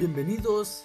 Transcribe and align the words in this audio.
Bienvenidos 0.00 0.84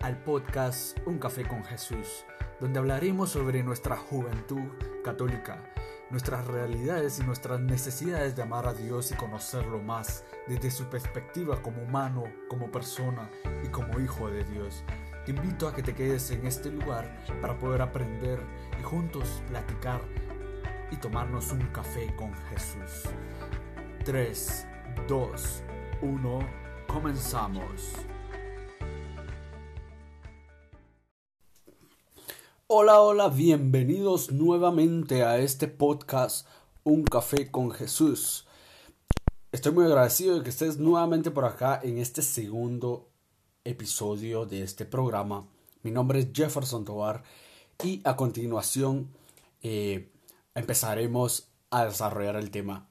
al 0.00 0.20
podcast 0.24 0.98
Un 1.06 1.20
Café 1.20 1.46
con 1.46 1.62
Jesús, 1.62 2.24
donde 2.58 2.80
hablaremos 2.80 3.30
sobre 3.30 3.62
nuestra 3.62 3.96
juventud 3.96 4.72
católica, 5.04 5.62
nuestras 6.10 6.44
realidades 6.48 7.20
y 7.20 7.22
nuestras 7.22 7.60
necesidades 7.60 8.34
de 8.34 8.42
amar 8.42 8.66
a 8.66 8.74
Dios 8.74 9.12
y 9.12 9.14
conocerlo 9.14 9.80
más 9.80 10.24
desde 10.48 10.72
su 10.72 10.86
perspectiva 10.86 11.62
como 11.62 11.80
humano, 11.80 12.24
como 12.48 12.68
persona 12.72 13.30
y 13.64 13.68
como 13.68 14.00
hijo 14.00 14.28
de 14.30 14.42
Dios. 14.42 14.82
Te 15.24 15.30
invito 15.30 15.68
a 15.68 15.72
que 15.72 15.84
te 15.84 15.94
quedes 15.94 16.28
en 16.32 16.44
este 16.44 16.72
lugar 16.72 17.24
para 17.40 17.56
poder 17.56 17.82
aprender 17.82 18.40
y 18.80 18.82
juntos 18.82 19.44
platicar 19.46 20.00
y 20.90 20.96
tomarnos 20.96 21.52
un 21.52 21.64
café 21.68 22.12
con 22.16 22.34
Jesús. 22.50 23.08
3, 24.04 24.66
2, 25.06 25.62
1, 26.02 26.38
comenzamos. 26.88 27.94
Hola, 32.68 33.00
hola, 33.00 33.28
bienvenidos 33.28 34.32
nuevamente 34.32 35.22
a 35.22 35.38
este 35.38 35.68
podcast 35.68 36.48
Un 36.82 37.04
Café 37.04 37.48
con 37.48 37.70
Jesús. 37.70 38.44
Estoy 39.52 39.70
muy 39.70 39.84
agradecido 39.84 40.36
de 40.36 40.42
que 40.42 40.50
estés 40.50 40.76
nuevamente 40.76 41.30
por 41.30 41.44
acá 41.44 41.78
en 41.80 41.98
este 41.98 42.22
segundo 42.22 43.08
episodio 43.62 44.46
de 44.46 44.64
este 44.64 44.84
programa. 44.84 45.46
Mi 45.84 45.92
nombre 45.92 46.18
es 46.18 46.30
Jefferson 46.34 46.84
Tovar 46.84 47.22
y 47.84 48.00
a 48.02 48.16
continuación 48.16 49.12
eh, 49.62 50.10
empezaremos 50.56 51.46
a 51.70 51.84
desarrollar 51.84 52.34
el 52.34 52.50
tema. 52.50 52.88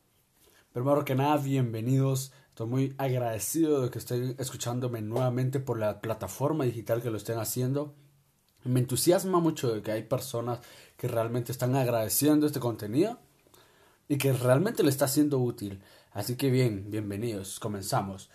Primero 0.71 1.03
que 1.03 1.15
nada, 1.15 1.35
bienvenidos. 1.35 2.31
Estoy 2.47 2.67
muy 2.67 2.95
agradecido 2.97 3.81
de 3.81 3.89
que 3.89 3.99
estén 3.99 4.37
escuchándome 4.39 5.01
nuevamente 5.01 5.59
por 5.59 5.77
la 5.77 5.99
plataforma 5.99 6.63
digital 6.63 7.01
que 7.01 7.09
lo 7.09 7.17
estén 7.17 7.39
haciendo. 7.39 7.93
Me 8.65 8.79
entusiasma 8.79 9.39
mucho 9.39 9.71
de 9.71 9.83
que 9.83 9.91
hay 9.91 10.01
personas 10.01 10.59
que 10.97 11.07
realmente 11.07 11.51
están 11.51 11.75
agradeciendo 11.75 12.47
este 12.47 12.59
contenido 12.59 13.19
y 14.09 14.17
que 14.17 14.33
realmente 14.33 14.81
le 14.81 14.89
está 14.89 15.07
siendo 15.07 15.37
útil. 15.37 15.83
Así 16.11 16.35
que 16.35 16.49
bien, 16.49 16.89
bienvenidos, 16.89 17.59
comenzamos. 17.59 18.31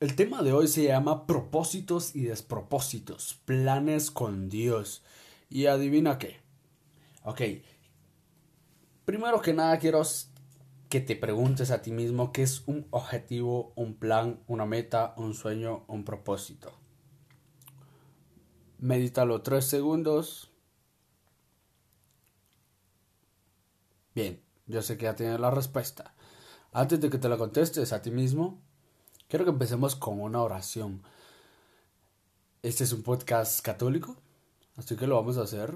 El 0.00 0.16
tema 0.16 0.42
de 0.42 0.54
hoy 0.54 0.66
se 0.68 0.84
llama 0.84 1.26
propósitos 1.26 2.16
y 2.16 2.22
despropósitos, 2.22 3.38
planes 3.44 4.10
con 4.10 4.48
Dios. 4.48 5.02
Y 5.50 5.66
adivina 5.66 6.18
qué. 6.18 6.40
Ok. 7.22 7.42
Primero 9.04 9.42
que 9.42 9.52
nada 9.52 9.78
quiero 9.78 10.02
que 10.88 11.02
te 11.02 11.16
preguntes 11.16 11.70
a 11.70 11.82
ti 11.82 11.90
mismo 11.90 12.32
qué 12.32 12.42
es 12.42 12.62
un 12.66 12.86
objetivo, 12.90 13.74
un 13.76 13.94
plan, 13.94 14.40
una 14.46 14.64
meta, 14.64 15.12
un 15.18 15.34
sueño, 15.34 15.84
un 15.86 16.04
propósito. 16.04 16.83
Medítalo 18.84 19.40
tres 19.40 19.64
segundos. 19.64 20.50
Bien, 24.14 24.42
yo 24.66 24.82
sé 24.82 24.98
que 24.98 25.04
ya 25.04 25.16
tienes 25.16 25.40
la 25.40 25.50
respuesta. 25.50 26.12
Antes 26.70 27.00
de 27.00 27.08
que 27.08 27.16
te 27.16 27.30
la 27.30 27.38
contestes 27.38 27.94
a 27.94 28.02
ti 28.02 28.10
mismo, 28.10 28.60
quiero 29.26 29.46
que 29.46 29.52
empecemos 29.52 29.96
con 29.96 30.20
una 30.20 30.42
oración. 30.42 31.02
Este 32.62 32.84
es 32.84 32.92
un 32.92 33.02
podcast 33.02 33.62
católico, 33.62 34.18
así 34.76 34.96
que 34.96 35.06
lo 35.06 35.16
vamos 35.16 35.38
a 35.38 35.44
hacer 35.44 35.74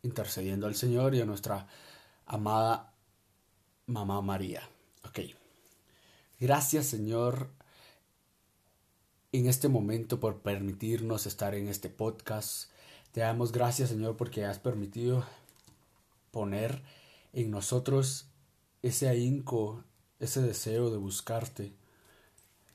intercediendo 0.00 0.66
al 0.66 0.74
Señor 0.74 1.14
y 1.14 1.20
a 1.20 1.26
nuestra 1.26 1.66
amada 2.24 2.94
Mamá 3.84 4.22
María. 4.22 4.66
Ok. 5.06 5.20
Gracias, 6.40 6.86
Señor, 6.86 7.50
en 9.32 9.46
este 9.46 9.68
momento 9.68 10.20
por 10.20 10.42
permitirnos 10.42 11.26
estar 11.26 11.54
en 11.54 11.68
este 11.68 11.88
podcast. 11.88 12.70
Te 13.12 13.22
damos 13.22 13.50
gracias, 13.50 13.88
Señor, 13.88 14.16
porque 14.18 14.44
has 14.44 14.58
permitido 14.58 15.24
poner 16.30 16.82
en 17.32 17.50
nosotros 17.50 18.26
ese 18.82 19.08
ahínco, 19.08 19.84
ese 20.20 20.42
deseo 20.42 20.90
de 20.90 20.98
buscarte. 20.98 21.72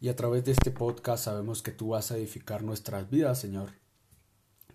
Y 0.02 0.10
a 0.10 0.16
través 0.16 0.46
de 0.46 0.52
este 0.54 0.72
podcast 0.72 1.26
sabemos 1.26 1.62
que 1.62 1.72
tú 1.72 1.90
vas 1.90 2.12
a 2.12 2.18
edificar 2.18 2.64
nuestras 2.64 3.08
vidas, 3.10 3.40
Señor. 3.40 3.74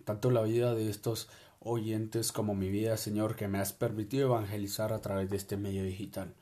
Tanto 0.05 0.31
la 0.31 0.43
vida 0.43 0.73
de 0.73 0.89
estos 0.89 1.27
oyentes 1.59 2.31
como 2.31 2.55
mi 2.55 2.69
vida, 2.69 2.95
Señor, 2.95 3.35
que 3.35 3.49
me 3.49 3.59
has 3.59 3.73
permitido 3.73 4.27
evangelizar 4.27 4.93
a 4.93 5.01
través 5.01 5.29
de 5.29 5.35
este 5.35 5.57
medio 5.57 5.83
digital. 5.83 6.33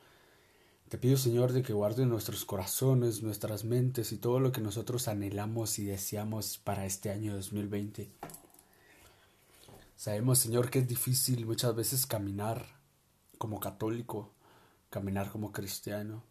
Te 0.92 0.98
pido, 0.98 1.16
Señor, 1.16 1.54
de 1.54 1.62
que 1.62 1.72
guarde 1.72 2.04
nuestros 2.04 2.44
corazones, 2.44 3.22
nuestras 3.22 3.64
mentes 3.64 4.12
y 4.12 4.18
todo 4.18 4.40
lo 4.40 4.52
que 4.52 4.60
nosotros 4.60 5.08
anhelamos 5.08 5.78
y 5.78 5.86
deseamos 5.86 6.58
para 6.58 6.84
este 6.84 7.08
año 7.10 7.34
2020. 7.34 8.10
Sabemos, 9.96 10.38
Señor, 10.38 10.68
que 10.68 10.80
es 10.80 10.86
difícil 10.86 11.46
muchas 11.46 11.74
veces 11.74 12.04
caminar 12.04 12.78
como 13.38 13.58
católico, 13.58 14.34
caminar 14.90 15.30
como 15.30 15.50
cristiano, 15.50 16.24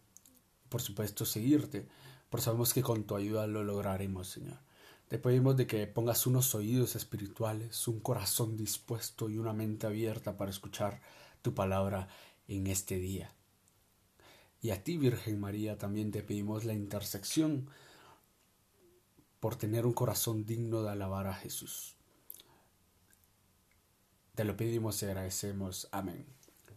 por 0.69 0.83
supuesto 0.83 1.25
seguirte, 1.25 1.87
pero 2.29 2.43
sabemos 2.43 2.71
que 2.71 2.83
con 2.83 3.05
tu 3.05 3.15
ayuda 3.15 3.47
lo 3.47 3.63
lograremos, 3.63 4.27
Señor. 4.27 4.59
Te 5.07 5.17
pedimos 5.17 5.57
de 5.57 5.65
que 5.65 5.87
pongas 5.87 6.27
unos 6.27 6.53
oídos 6.53 6.95
espirituales, 6.95 7.87
un 7.87 7.99
corazón 7.99 8.57
dispuesto 8.57 9.27
y 9.27 9.39
una 9.39 9.53
mente 9.53 9.87
abierta 9.87 10.37
para 10.37 10.51
escuchar 10.51 11.01
tu 11.41 11.55
palabra 11.55 12.09
en 12.47 12.67
este 12.67 12.99
día. 12.99 13.33
Y 14.61 14.69
a 14.69 14.83
ti, 14.83 14.97
Virgen 14.97 15.39
María, 15.39 15.77
también 15.77 16.11
te 16.11 16.21
pedimos 16.21 16.65
la 16.65 16.73
intersección 16.73 17.67
por 19.39 19.55
tener 19.55 19.87
un 19.87 19.93
corazón 19.93 20.45
digno 20.45 20.83
de 20.83 20.91
alabar 20.91 21.25
a 21.27 21.33
Jesús. 21.33 21.95
Te 24.35 24.45
lo 24.45 24.55
pedimos 24.55 25.01
y 25.01 25.07
agradecemos. 25.07 25.89
Amén. 25.91 26.25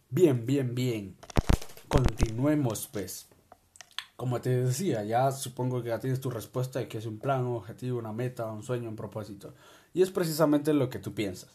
Bien, 0.09 0.45
bien, 0.45 0.73
bien. 0.73 1.15
Continuemos, 1.87 2.89
pues. 2.91 3.27
Como 4.15 4.41
te 4.41 4.49
decía, 4.49 5.03
ya 5.03 5.31
supongo 5.31 5.83
que 5.83 5.89
ya 5.89 5.99
tienes 5.99 6.21
tu 6.21 6.31
respuesta 6.31 6.79
de 6.79 6.87
que 6.87 6.97
es 6.97 7.05
un 7.05 7.19
plan, 7.19 7.45
un 7.45 7.57
objetivo, 7.57 7.99
una 7.99 8.13
meta, 8.13 8.51
un 8.51 8.63
sueño, 8.63 8.89
un 8.89 8.95
propósito. 8.95 9.53
Y 9.93 10.01
es 10.01 10.09
precisamente 10.09 10.73
lo 10.73 10.89
que 10.89 10.99
tú 10.99 11.13
piensas. 11.13 11.51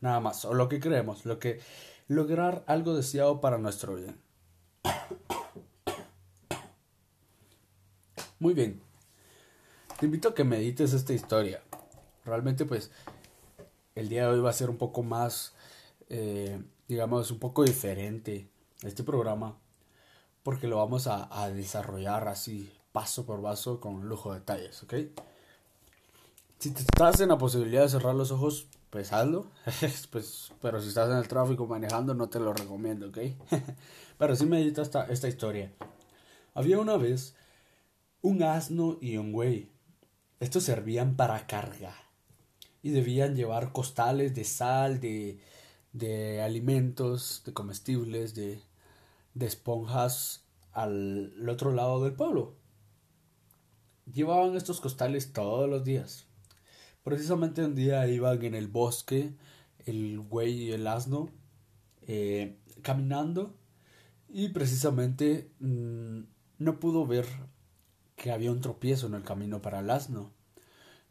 Nada 0.00 0.20
más. 0.20 0.44
O 0.44 0.54
lo 0.54 0.68
que 0.68 0.78
creemos. 0.78 1.26
Lo 1.26 1.40
que 1.40 1.60
lograr 2.06 2.62
algo 2.68 2.94
deseado 2.94 3.40
para 3.40 3.58
nuestro 3.58 3.96
bien. 3.96 4.20
Muy 8.42 8.54
bien. 8.54 8.80
Te 10.00 10.06
invito 10.06 10.30
a 10.30 10.34
que 10.34 10.42
medites 10.42 10.94
esta 10.94 11.12
historia. 11.12 11.62
Realmente 12.24 12.64
pues 12.64 12.90
el 13.94 14.08
día 14.08 14.22
de 14.22 14.32
hoy 14.32 14.40
va 14.40 14.50
a 14.50 14.52
ser 14.52 14.68
un 14.68 14.78
poco 14.78 15.04
más, 15.04 15.52
eh, 16.08 16.60
digamos, 16.88 17.30
un 17.30 17.38
poco 17.38 17.62
diferente 17.62 18.48
este 18.82 19.04
programa. 19.04 19.56
Porque 20.42 20.66
lo 20.66 20.78
vamos 20.78 21.06
a, 21.06 21.48
desarrollar 21.50 22.26
así, 22.26 22.76
paso 22.90 23.24
por 23.24 23.40
paso, 23.40 23.78
con 23.78 24.08
lujo 24.08 24.32
de 24.32 24.40
detalles, 24.40 24.82
¿ok? 24.82 24.94
Si 26.58 26.72
te 26.72 26.80
estás 26.80 27.20
en 27.20 27.28
la 27.28 27.38
posibilidad 27.38 27.82
de 27.82 27.90
cerrar 27.90 28.16
los 28.16 28.32
ojos, 28.32 28.66
pues 28.90 29.12
hazlo. 29.12 29.46
pues, 30.10 30.50
pero 30.60 30.82
si 30.82 30.88
estás 30.88 31.08
en 31.10 31.18
el 31.18 31.28
tráfico 31.28 31.68
manejando, 31.68 32.12
no 32.12 32.28
te 32.28 32.40
lo 32.40 32.52
recomiendo, 32.52 33.06
¿ok? 33.06 33.18
pero 34.18 34.34
sí 34.34 34.46
medita 34.46 34.82
esta, 34.82 35.04
esta 35.04 35.28
historia. 35.28 35.70
Había 36.54 36.80
una 36.80 36.96
vez 36.96 37.36
un 38.22 38.42
asno 38.42 38.98
y 39.00 39.16
un 39.18 39.32
güey. 39.32 39.70
Estos 40.40 40.64
servían 40.64 41.16
para 41.16 41.46
carga 41.46 41.94
y 42.82 42.90
debían 42.90 43.36
llevar 43.36 43.72
costales 43.72 44.34
de 44.34 44.44
sal, 44.44 45.00
de, 45.00 45.38
de 45.92 46.40
alimentos, 46.40 47.42
de 47.44 47.52
comestibles, 47.52 48.34
de, 48.34 48.62
de 49.34 49.46
esponjas 49.46 50.44
al 50.72 51.48
otro 51.48 51.72
lado 51.72 52.02
del 52.02 52.14
pueblo. 52.14 52.56
Llevaban 54.12 54.56
estos 54.56 54.80
costales 54.80 55.32
todos 55.32 55.68
los 55.68 55.84
días. 55.84 56.26
Precisamente 57.04 57.64
un 57.64 57.74
día 57.74 58.06
iban 58.08 58.42
en 58.42 58.54
el 58.54 58.68
bosque 58.68 59.34
el 59.86 60.20
güey 60.20 60.52
y 60.52 60.72
el 60.72 60.86
asno 60.86 61.30
eh, 62.06 62.58
caminando 62.82 63.56
y 64.28 64.48
precisamente 64.48 65.50
mm, 65.60 66.20
no 66.58 66.80
pudo 66.80 67.06
ver 67.06 67.26
que 68.22 68.30
había 68.30 68.52
un 68.52 68.60
tropiezo 68.60 69.08
en 69.08 69.14
el 69.14 69.24
camino 69.24 69.60
para 69.60 69.80
el 69.80 69.90
asno, 69.90 70.30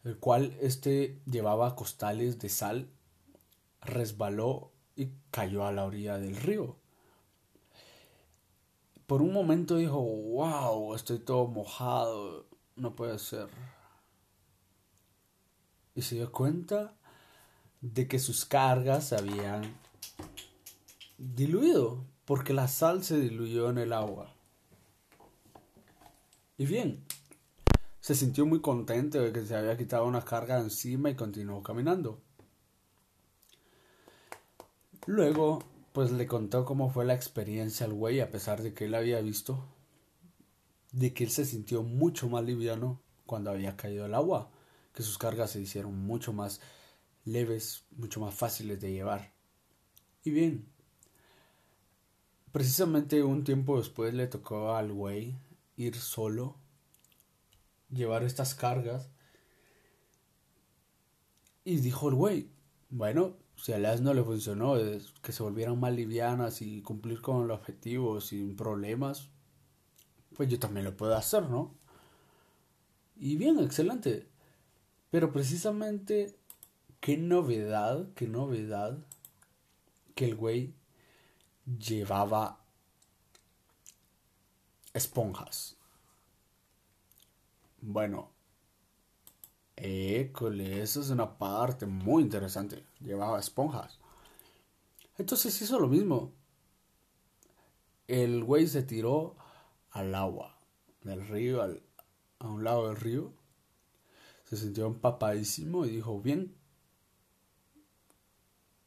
el 0.06 0.18
cual 0.18 0.56
éste 0.62 1.20
llevaba 1.26 1.76
costales 1.76 2.40
de 2.40 2.48
sal, 2.48 2.88
resbaló 3.82 4.72
y 4.96 5.10
cayó 5.30 5.66
a 5.66 5.74
la 5.74 5.84
orilla 5.84 6.20
del 6.20 6.38
río. 6.38 6.78
Por 9.08 9.22
un 9.22 9.34
momento 9.34 9.76
dijo, 9.76 10.00
wow, 10.00 10.96
estoy 10.96 11.20
todo 11.20 11.48
mojado, 11.48 12.46
no 12.78 12.96
puede 12.96 13.20
ser. 13.20 13.50
Y 15.94 16.04
se 16.04 16.16
dio 16.16 16.32
cuenta 16.32 16.94
de 17.82 18.08
que 18.08 18.20
sus 18.20 18.46
cargas 18.46 19.10
se 19.10 19.18
habían 19.18 19.76
diluido, 21.18 22.06
porque 22.24 22.54
la 22.54 22.70
sal 22.70 23.04
se 23.04 23.20
diluyó 23.20 23.70
en 23.70 23.80
el 23.80 23.92
agua. 23.92 24.34
Y 26.62 26.68
bien, 26.68 27.04
se 28.02 28.14
sintió 28.14 28.46
muy 28.46 28.62
contento 28.62 29.20
de 29.20 29.34
que 29.34 29.44
se 29.44 29.56
había 29.56 29.76
quitado 29.76 30.06
una 30.06 30.24
carga 30.24 30.60
encima 30.60 31.10
y 31.10 31.16
continuó 31.16 31.64
caminando. 31.64 32.22
Luego, 35.08 35.64
pues 35.92 36.12
le 36.12 36.28
contó 36.28 36.64
cómo 36.64 36.92
fue 36.92 37.04
la 37.04 37.16
experiencia 37.16 37.88
al 37.88 37.94
güey, 37.94 38.20
a 38.20 38.30
pesar 38.30 38.62
de 38.62 38.76
que 38.76 38.86
él 38.86 38.94
había 38.94 39.20
visto 39.22 39.66
de 40.92 41.16
que 41.16 41.24
él 41.24 41.32
se 41.32 41.46
sintió 41.46 41.82
mucho 41.82 42.30
más 42.30 42.44
liviano 42.44 43.02
cuando 43.26 43.50
había 43.50 43.76
caído 43.76 44.06
el 44.06 44.14
agua, 44.14 44.52
que 44.94 45.02
sus 45.02 45.18
cargas 45.18 45.50
se 45.50 45.62
hicieron 45.62 45.98
mucho 45.98 46.32
más 46.32 46.62
leves, 47.26 47.86
mucho 47.98 48.20
más 48.20 48.36
fáciles 48.36 48.80
de 48.80 48.92
llevar. 48.92 49.34
Y 50.24 50.30
bien, 50.30 50.68
precisamente 52.52 53.24
un 53.24 53.44
tiempo 53.44 53.80
después 53.80 54.14
le 54.14 54.28
tocó 54.28 54.76
al 54.76 54.94
güey 54.94 55.36
ir 55.82 55.96
solo, 55.96 56.58
llevar 57.90 58.24
estas 58.24 58.56
cargas, 58.56 59.10
y 61.64 61.78
dijo 61.78 62.10
el 62.10 62.16
güey, 62.16 62.50
bueno, 62.90 63.38
si 63.56 63.74
a 63.74 63.78
las 63.78 64.02
no 64.02 64.14
le 64.14 64.24
funcionó, 64.24 64.76
que 65.22 65.32
se 65.32 65.44
volvieran 65.44 65.80
más 65.80 65.94
livianas 65.94 66.62
y 66.62 66.82
cumplir 66.82 67.22
con 67.22 67.44
el 67.44 67.52
objetivo 67.52 68.20
sin 68.20 68.56
problemas, 68.56 69.30
pues 70.36 70.50
yo 70.50 70.58
también 70.60 70.86
lo 70.86 70.98
puedo 70.98 71.16
hacer, 71.16 71.44
¿no? 71.50 71.76
Y 73.16 73.36
bien, 73.36 73.60
excelente. 73.60 74.28
Pero 75.12 75.32
precisamente, 75.32 76.36
qué 77.00 77.18
novedad, 77.18 78.08
qué 78.16 78.28
novedad 78.28 78.98
que 80.16 80.26
el 80.26 80.36
güey 80.36 80.74
llevaba 81.78 82.61
esponjas. 84.94 85.78
Bueno, 87.82 88.32
école, 89.76 90.82
eso 90.82 91.02
es 91.02 91.10
una 91.10 91.38
parte 91.38 91.86
muy 91.86 92.24
interesante. 92.24 92.86
Llevaba 93.00 93.40
esponjas. 93.40 94.00
Entonces 95.18 95.60
hizo 95.62 95.80
lo 95.80 95.88
mismo. 95.88 96.32
El 98.08 98.44
güey 98.44 98.68
se 98.68 98.84
tiró 98.84 99.36
al 99.92 100.14
agua 100.16 100.58
del 101.04 101.28
río, 101.28 101.62
al, 101.62 101.82
a 102.40 102.48
un 102.48 102.64
lado 102.64 102.88
del 102.88 102.98
río. 102.98 103.34
Se 104.46 104.58
sintió 104.58 104.88
empapadísimo 104.88 105.86
y 105.86 105.90
dijo, 105.90 106.20
bien, 106.20 106.56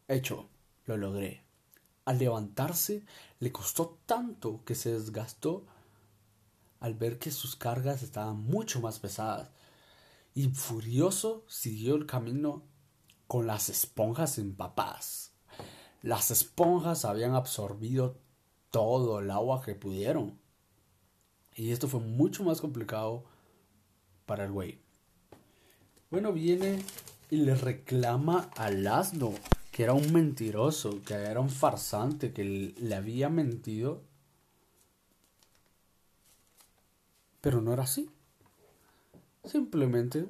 hecho, 0.08 0.48
lo 0.84 0.96
logré. 0.96 1.42
Al 2.04 2.18
levantarse 2.18 3.04
le 3.40 3.50
costó 3.50 3.98
tanto 4.06 4.62
que 4.64 4.74
se 4.74 4.92
desgastó 4.92 5.66
al 6.84 6.92
ver 6.92 7.18
que 7.18 7.30
sus 7.30 7.56
cargas 7.56 8.02
estaban 8.02 8.36
mucho 8.36 8.78
más 8.78 8.98
pesadas. 8.98 9.48
Y 10.34 10.48
furioso 10.50 11.42
siguió 11.48 11.94
el 11.94 12.04
camino 12.04 12.62
con 13.26 13.46
las 13.46 13.70
esponjas 13.70 14.36
empapadas. 14.36 15.32
Las 16.02 16.30
esponjas 16.30 17.06
habían 17.06 17.34
absorbido 17.34 18.18
todo 18.70 19.20
el 19.20 19.30
agua 19.30 19.62
que 19.62 19.74
pudieron. 19.74 20.38
Y 21.56 21.70
esto 21.70 21.88
fue 21.88 22.00
mucho 22.00 22.44
más 22.44 22.60
complicado 22.60 23.24
para 24.26 24.44
el 24.44 24.52
güey. 24.52 24.78
Bueno, 26.10 26.34
viene 26.34 26.84
y 27.30 27.36
le 27.36 27.54
reclama 27.54 28.50
al 28.58 28.86
asno 28.86 29.32
que 29.72 29.84
era 29.84 29.94
un 29.94 30.12
mentiroso, 30.12 31.00
que 31.02 31.14
era 31.14 31.40
un 31.40 31.48
farsante, 31.48 32.34
que 32.34 32.44
le 32.44 32.94
había 32.94 33.30
mentido. 33.30 34.02
Pero 37.44 37.60
no 37.60 37.74
era 37.74 37.82
así. 37.82 38.10
Simplemente 39.44 40.26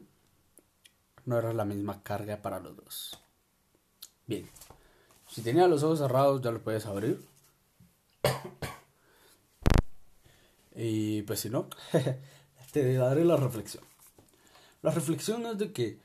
no 1.27 1.39
era 1.39 1.53
la 1.53 1.65
misma 1.65 2.03
carga 2.03 2.43
para 2.43 2.59
los 2.59 2.77
dos. 2.77 3.21
Bien, 4.27 4.51
si 5.29 5.41
tenía 5.41 5.69
los 5.69 5.85
ojos 5.85 6.01
cerrados 6.01 6.43
ya 6.43 6.51
lo 6.51 6.65
puedes 6.65 6.87
abrir. 6.87 7.25
Y 10.75 11.23
pues 11.23 11.39
si 11.39 11.51
no, 11.51 11.69
te 12.73 12.95
daré 12.95 13.25
la 13.25 13.37
reflexión. 13.37 13.85
La 14.83 14.91
reflexión 14.91 15.47
es 15.47 15.57
de 15.57 15.73
que 15.73 16.01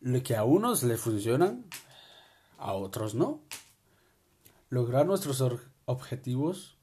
lo 0.00 0.22
que 0.22 0.36
a 0.36 0.44
unos 0.44 0.82
le 0.84 0.96
funcionan, 0.96 1.66
a 2.56 2.72
otros 2.72 3.14
no. 3.14 3.42
Lograr 4.70 5.04
nuestros 5.04 5.44
objetivos 5.84 6.78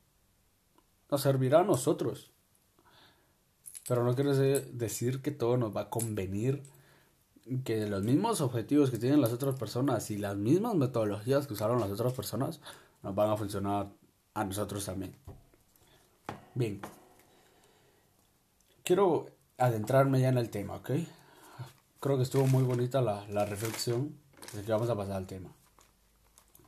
nos 1.10 1.22
servirá 1.22 1.62
a 1.62 1.64
nosotros. 1.64 2.37
Pero 3.88 4.04
no 4.04 4.16
quiere 4.16 4.34
decir 4.34 5.22
que 5.22 5.32
todo 5.32 5.56
nos 5.58 5.76
va 5.76 5.82
a 5.82 5.90
convenir, 5.90 6.62
que 7.64 7.88
los 7.88 8.04
mismos 8.04 8.42
objetivos 8.42 8.92
que 8.92 8.98
tienen 8.98 9.22
las 9.22 9.32
otras 9.32 9.56
personas 9.56 10.12
y 10.12 10.18
las 10.18 10.36
mismas 10.36 10.76
metodologías 10.76 11.48
que 11.48 11.54
usaron 11.54 11.80
las 11.80 11.90
otras 11.90 12.12
personas 12.12 12.60
nos 13.02 13.16
van 13.16 13.30
a 13.30 13.38
funcionar 13.38 13.88
a 14.34 14.44
nosotros 14.44 14.86
también. 14.86 15.16
Bien, 16.54 16.82
quiero 18.84 19.28
adentrarme 19.58 20.20
ya 20.20 20.30
en 20.30 20.38
el 20.38 20.50
tema, 20.50 20.76
¿ok? 20.76 20.92
Creo 22.02 22.18
que 22.18 22.24
estuvo 22.24 22.46
muy 22.46 22.64
bonita 22.64 23.02
la, 23.02 23.26
la 23.30 23.46
reflexión, 23.46 24.18
así 24.50 24.64
que 24.64 24.72
vamos 24.72 24.90
a 24.90 24.98
pasar 24.98 25.16
al 25.16 25.28
tema. 25.28 25.50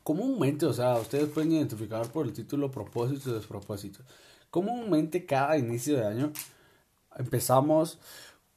Comúnmente, 0.04 0.66
o 0.66 0.74
sea, 0.74 0.96
ustedes 0.96 1.28
pueden 1.30 1.52
identificar 1.52 2.10
por 2.12 2.26
el 2.26 2.32
título 2.32 2.72
propósito 2.72 3.30
y 3.30 3.34
despropósito. 3.34 4.04
Comúnmente 4.50 5.26
cada 5.26 5.58
inicio 5.58 5.98
de 5.98 6.08
año 6.08 6.32
empezamos 7.18 8.00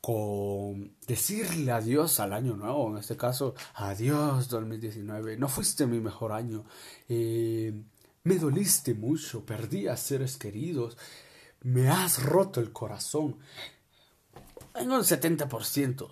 con 0.00 0.96
decirle 1.06 1.70
adiós 1.70 2.18
al 2.18 2.32
año 2.32 2.56
nuevo, 2.56 2.90
en 2.90 2.98
este 2.98 3.16
caso, 3.16 3.54
adiós 3.74 4.48
2019, 4.48 5.36
no 5.36 5.48
fuiste 5.48 5.86
mi 5.86 6.00
mejor 6.00 6.32
año, 6.32 6.64
eh, 7.08 7.72
me 8.24 8.36
doliste 8.36 8.94
mucho, 8.94 9.46
perdí 9.46 9.86
a 9.86 9.96
seres 9.96 10.36
queridos, 10.36 10.98
me 11.62 11.88
has 11.88 12.22
roto 12.24 12.60
el 12.60 12.72
corazón. 12.72 13.36
En 14.74 14.90
un 14.90 15.02
70%, 15.02 16.10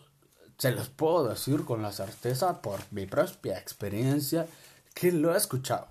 se 0.56 0.70
los 0.72 0.88
puedo 0.88 1.28
decir 1.28 1.64
con 1.64 1.82
la 1.82 1.90
certeza 1.90 2.60
por 2.62 2.80
mi 2.92 3.06
propia 3.06 3.58
experiencia 3.58 4.46
que 4.94 5.10
lo 5.10 5.34
he 5.34 5.36
escuchado. 5.36 5.88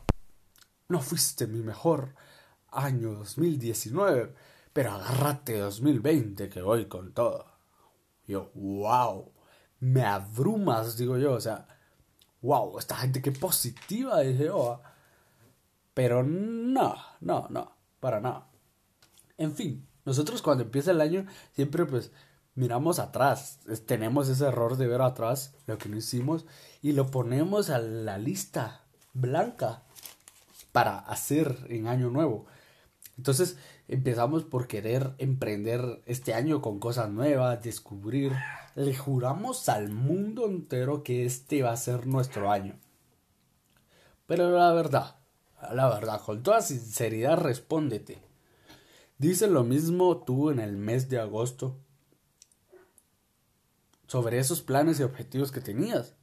No 0.87 1.01
fuiste 1.01 1.47
mi 1.47 1.61
mejor 1.61 2.13
año 2.71 3.13
2019, 3.13 4.33
pero 4.73 4.91
agárrate 4.91 5.57
2020 5.57 6.49
que 6.49 6.61
voy 6.61 6.85
con 6.85 7.13
todo. 7.13 7.45
Yo, 8.27 8.51
wow, 8.53 9.31
me 9.79 10.03
abrumas, 10.03 10.97
digo 10.97 11.17
yo, 11.17 11.33
o 11.33 11.41
sea, 11.41 11.67
wow, 12.41 12.77
esta 12.77 12.95
gente 12.95 13.21
qué 13.21 13.31
positiva, 13.31 14.19
dije 14.21 14.45
yo. 14.45 14.81
Pero 15.93 16.23
no, 16.23 16.95
no, 17.21 17.47
no, 17.49 17.75
para 17.99 18.19
nada. 18.19 18.47
En 19.37 19.55
fin, 19.55 19.87
nosotros 20.05 20.41
cuando 20.41 20.63
empieza 20.63 20.91
el 20.91 21.01
año 21.01 21.25
siempre 21.53 21.85
pues 21.85 22.11
miramos 22.55 22.99
atrás, 22.99 23.59
tenemos 23.85 24.27
ese 24.27 24.45
error 24.45 24.75
de 24.75 24.87
ver 24.87 25.01
atrás 25.01 25.53
lo 25.65 25.77
que 25.77 25.89
no 25.89 25.97
hicimos 25.97 26.45
y 26.81 26.91
lo 26.91 27.09
ponemos 27.09 27.69
a 27.69 27.79
la 27.79 28.17
lista 28.17 28.83
blanca 29.13 29.83
para 30.71 30.99
hacer 30.99 31.65
en 31.69 31.87
año 31.87 32.09
nuevo. 32.09 32.47
Entonces 33.19 33.57
empezamos 33.89 34.45
por 34.45 34.67
querer 34.67 35.13
emprender 35.17 36.01
este 36.05 36.33
año 36.33 36.61
con 36.61 36.79
cosas 36.79 37.09
nuevas, 37.09 37.61
descubrir. 37.61 38.31
Le 38.75 38.95
juramos 38.95 39.67
al 39.67 39.89
mundo 39.89 40.45
entero 40.45 41.03
que 41.03 41.25
este 41.25 41.61
va 41.61 41.73
a 41.73 41.75
ser 41.75 42.07
nuestro 42.07 42.49
año. 42.49 42.79
Pero 44.25 44.51
la 44.51 44.71
verdad, 44.71 45.17
la 45.73 45.89
verdad, 45.89 46.21
con 46.21 46.43
toda 46.43 46.61
sinceridad 46.61 47.37
respóndete. 47.37 48.21
Dice 49.17 49.47
lo 49.47 49.65
mismo 49.65 50.23
tú 50.23 50.49
en 50.49 50.61
el 50.61 50.77
mes 50.77 51.09
de 51.09 51.19
agosto 51.19 51.75
sobre 54.07 54.39
esos 54.39 54.61
planes 54.61 54.97
y 55.01 55.03
objetivos 55.03 55.51
que 55.51 55.59
tenías. 55.59 56.15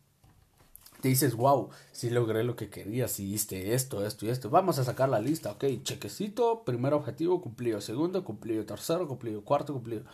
Te 1.01 1.09
dices, 1.09 1.35
wow, 1.35 1.71
si 1.93 2.11
logré 2.11 2.43
lo 2.45 2.57
que 2.57 2.71
quería, 2.71 3.09
si 3.09 3.25
hiciste 3.25 3.75
esto, 3.75 4.05
esto 4.05 4.27
y 4.27 4.31
esto. 4.31 4.51
Vamos 4.51 4.79
a 4.79 4.85
sacar 4.85 5.09
la 5.09 5.21
lista, 5.21 5.53
ok. 5.53 5.65
Chequecito, 5.83 6.65
primer 6.65 6.95
objetivo 6.95 7.41
cumplido, 7.41 7.81
segundo 7.81 8.25
cumplido, 8.25 8.65
tercero 8.65 9.07
cumplido, 9.07 9.43
cuarto 9.43 9.73
cumplido. 9.73 10.05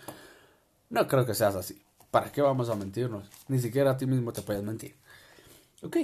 No 0.91 1.07
creo 1.07 1.25
que 1.25 1.35
seas 1.35 1.55
así. 1.55 1.83
¿Para 2.11 2.31
qué 2.31 2.43
vamos 2.43 2.69
a 2.69 2.75
mentirnos? 2.75 3.25
Ni 3.49 3.59
siquiera 3.59 3.93
a 3.93 3.97
ti 3.97 4.07
mismo 4.07 4.33
te 4.33 4.43
puedes 4.43 4.63
mentir. 4.63 4.95
Ok. 5.83 5.97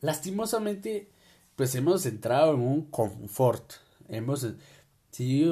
Lastimosamente, 0.00 1.10
pues 1.56 1.74
hemos 1.74 2.06
entrado 2.06 2.54
en 2.54 2.60
un 2.60 2.82
confort. 2.86 3.72
Hemos 4.08 4.46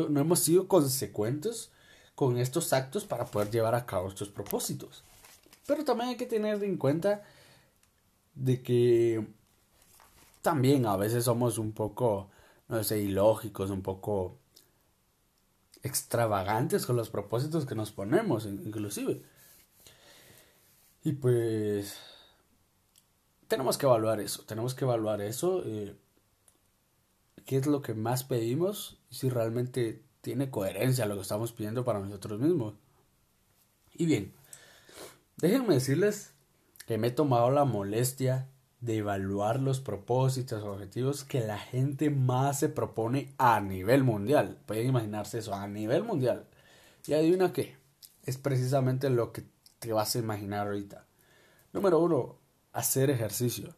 no 0.08 0.20
hemos 0.20 0.40
sido 0.40 0.68
consecuentes 0.68 1.70
con 2.14 2.38
estos 2.38 2.72
actos 2.72 3.04
para 3.04 3.26
poder 3.26 3.50
llevar 3.50 3.74
a 3.74 3.86
cabo 3.86 4.08
estos 4.08 4.28
propósitos. 4.28 5.04
Pero 5.66 5.84
también 5.84 6.10
hay 6.10 6.16
que 6.16 6.26
tener 6.26 6.62
en 6.64 6.76
cuenta 6.76 7.22
de 8.38 8.62
que 8.62 9.26
también 10.42 10.86
a 10.86 10.96
veces 10.96 11.24
somos 11.24 11.58
un 11.58 11.72
poco, 11.72 12.30
no 12.68 12.82
sé, 12.84 13.00
ilógicos, 13.00 13.70
un 13.70 13.82
poco 13.82 14.38
extravagantes 15.82 16.86
con 16.86 16.96
los 16.96 17.10
propósitos 17.10 17.66
que 17.66 17.74
nos 17.74 17.92
ponemos, 17.92 18.46
inclusive. 18.46 19.22
Y 21.02 21.12
pues 21.12 21.98
tenemos 23.48 23.78
que 23.78 23.86
evaluar 23.86 24.20
eso, 24.20 24.44
tenemos 24.44 24.74
que 24.74 24.84
evaluar 24.84 25.20
eso, 25.20 25.62
eh, 25.64 25.96
qué 27.44 27.56
es 27.56 27.66
lo 27.66 27.82
que 27.82 27.94
más 27.94 28.24
pedimos 28.24 28.98
y 29.10 29.16
si 29.16 29.30
realmente 29.30 30.02
tiene 30.20 30.50
coherencia 30.50 31.06
lo 31.06 31.16
que 31.16 31.22
estamos 31.22 31.52
pidiendo 31.52 31.84
para 31.84 32.00
nosotros 32.00 32.40
mismos. 32.40 32.74
Y 33.94 34.06
bien, 34.06 34.32
déjenme 35.38 35.74
decirles 35.74 36.34
que 36.88 36.96
me 36.96 37.08
he 37.08 37.10
tomado 37.10 37.50
la 37.50 37.66
molestia 37.66 38.48
de 38.80 38.96
evaluar 38.96 39.60
los 39.60 39.78
propósitos, 39.78 40.64
objetivos 40.64 41.22
que 41.22 41.40
la 41.40 41.58
gente 41.58 42.08
más 42.08 42.60
se 42.60 42.70
propone 42.70 43.34
a 43.36 43.60
nivel 43.60 44.04
mundial. 44.04 44.56
Pueden 44.64 44.86
imaginarse 44.86 45.40
eso, 45.40 45.54
a 45.54 45.68
nivel 45.68 46.02
mundial. 46.02 46.46
Y 47.06 47.12
adivina 47.12 47.52
qué, 47.52 47.76
es 48.24 48.38
precisamente 48.38 49.10
lo 49.10 49.34
que 49.34 49.44
te 49.80 49.92
vas 49.92 50.16
a 50.16 50.18
imaginar 50.18 50.66
ahorita. 50.66 51.04
Número 51.74 51.98
uno, 51.98 52.38
hacer 52.72 53.10
ejercicio. 53.10 53.74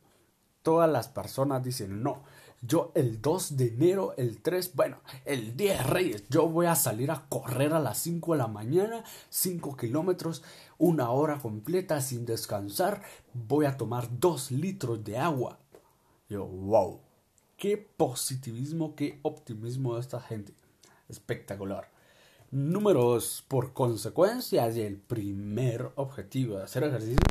Todas 0.62 0.88
las 0.88 1.08
personas 1.08 1.64
dicen, 1.64 2.04
no, 2.04 2.22
yo 2.62 2.92
el 2.94 3.22
2 3.22 3.56
de 3.56 3.68
enero, 3.68 4.14
el 4.16 4.42
3, 4.42 4.74
bueno, 4.74 4.98
el 5.24 5.56
10 5.56 5.86
Reyes, 5.86 6.24
yo 6.28 6.46
voy 6.46 6.66
a 6.66 6.74
salir 6.74 7.10
a 7.10 7.26
correr 7.28 7.72
a 7.72 7.80
las 7.80 7.98
5 7.98 8.32
de 8.32 8.38
la 8.38 8.48
mañana, 8.48 9.02
5 9.30 9.76
kilómetros, 9.76 10.42
una 10.76 11.10
hora 11.10 11.38
completa 11.38 12.00
sin 12.02 12.26
descansar, 12.26 13.02
voy 13.32 13.64
a 13.64 13.76
tomar 13.76 14.08
2 14.20 14.50
litros 14.50 15.02
de 15.02 15.16
agua. 15.16 15.58
Yo, 16.28 16.44
wow, 16.46 17.00
qué 17.56 17.78
positivismo, 17.78 18.94
qué 18.94 19.18
optimismo 19.22 19.94
de 19.94 20.00
esta 20.00 20.20
gente. 20.20 20.52
Espectacular. 21.08 21.90
Número 22.50 23.04
2, 23.04 23.44
por 23.48 23.72
consecuencia 23.72 24.68
del 24.68 24.98
primer 24.98 25.92
objetivo 25.94 26.58
de 26.58 26.64
hacer 26.64 26.84
ejercicio, 26.84 27.24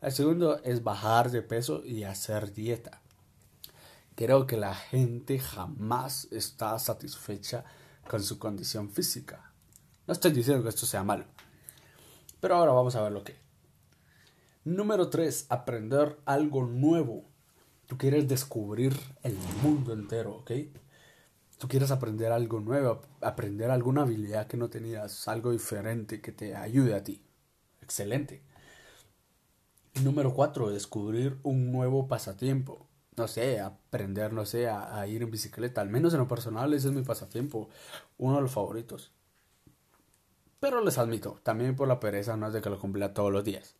el 0.00 0.12
segundo 0.12 0.62
es 0.62 0.84
bajar 0.84 1.30
de 1.30 1.42
peso 1.42 1.84
y 1.84 2.04
hacer 2.04 2.52
dieta. 2.52 3.02
Creo 4.18 4.48
que 4.48 4.56
la 4.56 4.74
gente 4.74 5.38
jamás 5.38 6.26
está 6.32 6.76
satisfecha 6.80 7.64
con 8.10 8.20
su 8.20 8.40
condición 8.40 8.90
física. 8.90 9.52
No 10.08 10.12
estoy 10.12 10.32
diciendo 10.32 10.64
que 10.64 10.70
esto 10.70 10.86
sea 10.86 11.04
malo. 11.04 11.24
Pero 12.40 12.56
ahora 12.56 12.72
vamos 12.72 12.96
a 12.96 13.02
ver 13.02 13.12
lo 13.12 13.22
que. 13.22 13.36
Número 14.64 15.08
3. 15.08 15.46
Aprender 15.50 16.18
algo 16.24 16.64
nuevo. 16.64 17.26
Tú 17.86 17.96
quieres 17.96 18.26
descubrir 18.26 18.98
el 19.22 19.36
mundo 19.62 19.92
entero, 19.92 20.38
¿ok? 20.38 20.50
Tú 21.58 21.68
quieres 21.68 21.92
aprender 21.92 22.32
algo 22.32 22.58
nuevo, 22.58 23.02
aprender 23.20 23.70
alguna 23.70 24.02
habilidad 24.02 24.48
que 24.48 24.56
no 24.56 24.68
tenías, 24.68 25.28
algo 25.28 25.52
diferente 25.52 26.20
que 26.20 26.32
te 26.32 26.56
ayude 26.56 26.96
a 26.96 27.04
ti. 27.04 27.22
Excelente. 27.82 28.42
Número 30.02 30.34
4. 30.34 30.70
Descubrir 30.70 31.38
un 31.44 31.70
nuevo 31.70 32.08
pasatiempo 32.08 32.88
no 33.18 33.28
sé, 33.28 33.60
aprender, 33.60 34.32
no 34.32 34.46
sé, 34.46 34.68
a, 34.68 35.06
ir 35.06 35.22
en 35.22 35.30
bicicleta. 35.30 35.80
Al 35.80 35.88
menos 35.88 36.12
en 36.14 36.20
lo 36.20 36.28
personal, 36.28 36.72
ese 36.74 36.88
es 36.88 36.94
mi 36.94 37.02
pasatiempo, 37.02 37.68
uno 38.16 38.36
de 38.36 38.42
los 38.42 38.52
favoritos. 38.52 39.12
Pero 40.60 40.82
les 40.82 40.98
admito, 40.98 41.38
también 41.42 41.76
por 41.76 41.88
la 41.88 42.00
pereza 42.00 42.36
no 42.36 42.48
es 42.48 42.52
de 42.52 42.60
que 42.60 42.70
lo 42.70 42.80
cumpla 42.80 43.14
todos 43.14 43.32
los 43.32 43.44
días. 43.44 43.76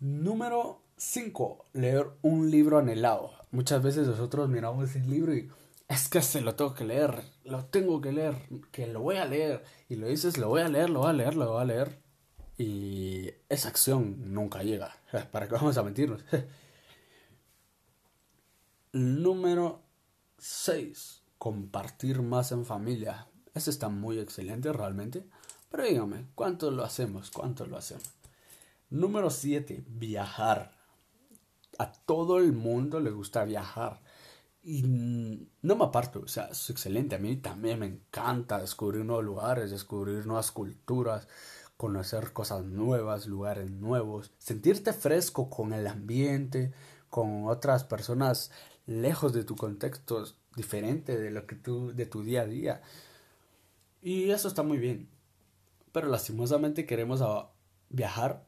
Número 0.00 0.82
5. 0.96 1.66
Leer 1.74 2.06
un 2.22 2.50
libro 2.50 2.78
anhelado. 2.78 3.32
Muchas 3.50 3.82
veces 3.82 4.06
nosotros 4.06 4.48
miramos 4.48 4.90
ese 4.90 5.00
libro 5.06 5.34
y 5.34 5.50
es 5.88 6.08
que 6.08 6.20
se 6.22 6.40
lo 6.40 6.56
tengo 6.56 6.74
que 6.74 6.84
leer, 6.84 7.22
lo 7.44 7.64
tengo 7.66 8.00
que 8.00 8.12
leer, 8.12 8.34
que 8.72 8.86
lo 8.86 9.00
voy 9.00 9.16
a 9.16 9.24
leer. 9.24 9.62
Y 9.88 9.96
lo 9.96 10.08
dices, 10.08 10.36
lo 10.38 10.48
voy 10.48 10.62
a 10.62 10.68
leer, 10.68 10.90
lo 10.90 11.00
voy 11.00 11.10
a 11.10 11.12
leer, 11.12 11.36
lo 11.36 11.52
voy 11.52 11.62
a 11.62 11.64
leer. 11.64 11.98
Y 12.58 13.30
esa 13.48 13.68
acción 13.68 14.32
nunca 14.32 14.62
llega. 14.62 14.96
¿Para 15.32 15.46
qué 15.46 15.54
vamos 15.54 15.76
a 15.78 15.82
mentirnos? 15.82 16.24
Número 18.96 19.82
6. 20.38 21.22
Compartir 21.36 22.22
más 22.22 22.50
en 22.52 22.64
familia. 22.64 23.28
Ese 23.52 23.68
está 23.68 23.90
muy 23.90 24.18
excelente 24.18 24.72
realmente. 24.72 25.26
Pero 25.70 25.84
dígame, 25.84 26.28
¿cuánto 26.34 26.70
lo 26.70 26.82
hacemos? 26.82 27.30
¿Cuánto 27.30 27.66
lo 27.66 27.76
hacemos? 27.76 28.10
Número 28.88 29.28
7. 29.28 29.84
Viajar. 29.86 30.72
A 31.78 31.92
todo 31.92 32.38
el 32.38 32.54
mundo 32.54 32.98
le 32.98 33.10
gusta 33.10 33.44
viajar. 33.44 34.00
Y 34.62 34.82
no 35.60 35.76
me 35.76 35.84
aparto, 35.84 36.22
o 36.24 36.28
sea, 36.28 36.46
es 36.46 36.70
excelente. 36.70 37.16
A 37.16 37.18
mí 37.18 37.36
también 37.36 37.80
me 37.80 37.86
encanta 37.86 38.58
descubrir 38.58 39.04
nuevos 39.04 39.26
lugares, 39.26 39.70
descubrir 39.70 40.24
nuevas 40.26 40.50
culturas, 40.52 41.28
conocer 41.76 42.32
cosas 42.32 42.64
nuevas, 42.64 43.26
lugares 43.26 43.70
nuevos, 43.70 44.32
sentirte 44.38 44.94
fresco 44.94 45.50
con 45.50 45.74
el 45.74 45.86
ambiente, 45.86 46.72
con 47.10 47.46
otras 47.46 47.84
personas 47.84 48.50
lejos 48.86 49.32
de 49.32 49.44
tu 49.44 49.56
contexto 49.56 50.24
diferente 50.54 51.18
de 51.18 51.30
lo 51.30 51.46
que 51.46 51.56
tú 51.56 51.92
de 51.94 52.06
tu 52.06 52.22
día 52.22 52.42
a 52.42 52.46
día. 52.46 52.82
Y 54.02 54.30
eso 54.30 54.48
está 54.48 54.62
muy 54.62 54.78
bien. 54.78 55.08
Pero 55.92 56.08
lastimosamente 56.08 56.86
queremos 56.86 57.22
viajar 57.88 58.44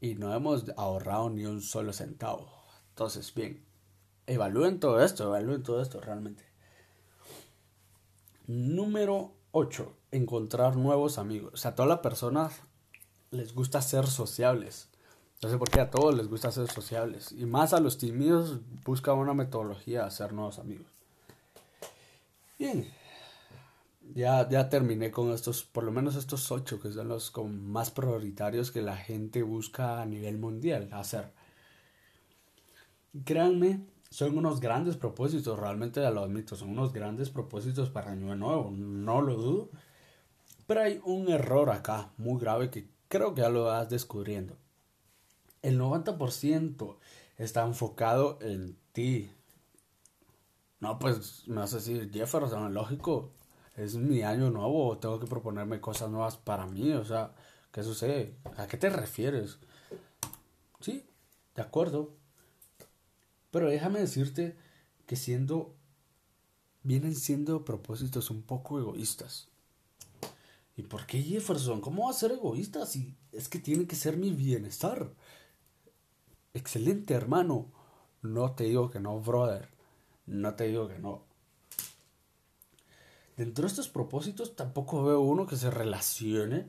y 0.00 0.14
no 0.14 0.34
hemos 0.34 0.64
ahorrado 0.76 1.30
ni 1.30 1.44
un 1.44 1.60
solo 1.62 1.92
centavo. 1.92 2.50
Entonces, 2.90 3.32
bien, 3.34 3.64
evalúen 4.26 4.80
todo 4.80 5.02
esto, 5.02 5.24
evalúen 5.24 5.62
todo 5.62 5.82
esto 5.82 6.00
realmente. 6.00 6.44
Número 8.46 9.34
8. 9.52 9.94
Encontrar 10.10 10.76
nuevos 10.76 11.18
amigos. 11.18 11.52
O 11.54 11.56
sea, 11.56 11.72
a 11.72 11.74
todas 11.74 11.88
las 11.88 11.98
personas 11.98 12.62
les 13.30 13.54
gusta 13.54 13.82
ser 13.82 14.06
sociables. 14.06 14.87
No 15.40 15.48
sé 15.48 15.56
por 15.56 15.70
qué 15.70 15.80
a 15.80 15.90
todos 15.90 16.16
les 16.16 16.26
gusta 16.26 16.50
ser 16.50 16.68
sociables. 16.68 17.30
Y 17.30 17.46
más 17.46 17.72
a 17.72 17.80
los 17.80 17.96
tímidos 17.96 18.58
busca 18.84 19.12
una 19.12 19.34
metodología 19.34 20.00
de 20.00 20.06
hacer 20.06 20.32
nuevos 20.32 20.58
amigos. 20.58 20.86
Bien. 22.58 22.90
Ya, 24.14 24.48
ya 24.48 24.68
terminé 24.68 25.12
con 25.12 25.30
estos, 25.30 25.62
por 25.62 25.84
lo 25.84 25.92
menos 25.92 26.16
estos 26.16 26.50
ocho, 26.50 26.80
que 26.80 26.90
son 26.90 27.08
los 27.08 27.32
más 27.36 27.90
prioritarios 27.90 28.72
que 28.72 28.82
la 28.82 28.96
gente 28.96 29.42
busca 29.42 30.00
a 30.00 30.06
nivel 30.06 30.38
mundial 30.38 30.88
hacer. 30.92 31.30
Créanme, 33.24 33.82
son 34.10 34.36
unos 34.38 34.60
grandes 34.60 34.96
propósitos, 34.96 35.58
realmente 35.58 36.00
lo 36.10 36.24
admito, 36.24 36.56
son 36.56 36.70
unos 36.70 36.92
grandes 36.92 37.30
propósitos 37.30 37.90
para 37.90 38.12
Año 38.12 38.34
Nuevo, 38.34 38.72
no 38.72 39.20
lo 39.20 39.36
dudo. 39.36 39.68
Pero 40.66 40.80
hay 40.80 41.00
un 41.04 41.28
error 41.28 41.70
acá, 41.70 42.10
muy 42.16 42.40
grave, 42.40 42.70
que 42.70 42.88
creo 43.08 43.34
que 43.34 43.42
ya 43.42 43.50
lo 43.50 43.64
vas 43.64 43.88
descubriendo 43.88 44.56
el 45.62 45.78
90% 45.78 46.96
está 47.36 47.64
enfocado 47.64 48.38
en 48.40 48.76
ti. 48.92 49.30
No, 50.80 50.98
pues 50.98 51.46
me 51.48 51.56
vas 51.56 51.72
a 51.72 51.76
decir, 51.76 52.10
Jefferson, 52.12 52.72
lógico, 52.72 53.32
es 53.74 53.96
mi 53.96 54.22
año 54.22 54.50
nuevo, 54.50 54.98
tengo 54.98 55.18
que 55.18 55.26
proponerme 55.26 55.80
cosas 55.80 56.10
nuevas 56.10 56.36
para 56.36 56.66
mí, 56.66 56.92
o 56.92 57.04
sea, 57.04 57.34
¿qué 57.72 57.82
sucede? 57.82 58.36
¿A 58.56 58.66
qué 58.66 58.76
te 58.76 58.90
refieres? 58.90 59.58
Sí, 60.80 61.04
de 61.54 61.62
acuerdo. 61.62 62.14
Pero 63.50 63.68
déjame 63.68 64.00
decirte 64.00 64.56
que 65.06 65.16
siendo, 65.16 65.74
vienen 66.82 67.14
siendo 67.14 67.64
propósitos 67.64 68.30
un 68.30 68.42
poco 68.42 68.78
egoístas. 68.78 69.48
¿Y 70.76 70.82
por 70.82 71.06
qué 71.06 71.20
Jefferson? 71.22 71.80
¿Cómo 71.80 72.04
va 72.04 72.10
a 72.10 72.14
ser 72.14 72.32
egoísta 72.32 72.86
si 72.86 73.16
es 73.32 73.48
que 73.48 73.58
tiene 73.58 73.86
que 73.86 73.96
ser 73.96 74.16
mi 74.16 74.30
bienestar? 74.30 75.10
Excelente, 76.54 77.14
hermano. 77.14 77.66
No 78.22 78.52
te 78.52 78.64
digo 78.64 78.90
que 78.90 79.00
no, 79.00 79.20
brother. 79.20 79.68
No 80.26 80.54
te 80.54 80.64
digo 80.64 80.88
que 80.88 80.98
no. 80.98 81.22
Dentro 83.36 83.62
de 83.62 83.68
estos 83.68 83.88
propósitos 83.88 84.56
tampoco 84.56 85.04
veo 85.04 85.20
uno 85.20 85.46
que 85.46 85.56
se 85.56 85.70
relacione 85.70 86.66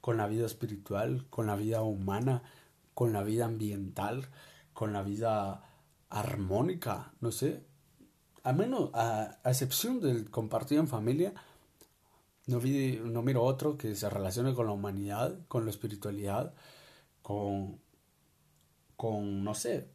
con 0.00 0.16
la 0.16 0.26
vida 0.26 0.46
espiritual, 0.46 1.26
con 1.28 1.46
la 1.46 1.54
vida 1.54 1.82
humana, 1.82 2.42
con 2.94 3.12
la 3.12 3.22
vida 3.22 3.44
ambiental, 3.44 4.28
con 4.72 4.94
la 4.94 5.02
vida 5.02 5.68
armónica, 6.08 7.12
no 7.20 7.30
sé. 7.30 7.62
A 8.42 8.54
menos, 8.54 8.88
a, 8.94 9.38
excepción 9.44 10.00
del 10.00 10.30
compartir 10.30 10.78
en 10.78 10.88
familia, 10.88 11.34
no, 12.46 12.58
vi, 12.58 12.98
no 13.04 13.20
miro 13.20 13.42
otro 13.42 13.76
que 13.76 13.94
se 13.94 14.08
relacione 14.08 14.54
con 14.54 14.66
la 14.66 14.72
humanidad, 14.72 15.38
con 15.46 15.66
la 15.66 15.70
espiritualidad, 15.70 16.54
con 17.20 17.81
con, 19.02 19.42
no 19.42 19.52
sé, 19.56 19.88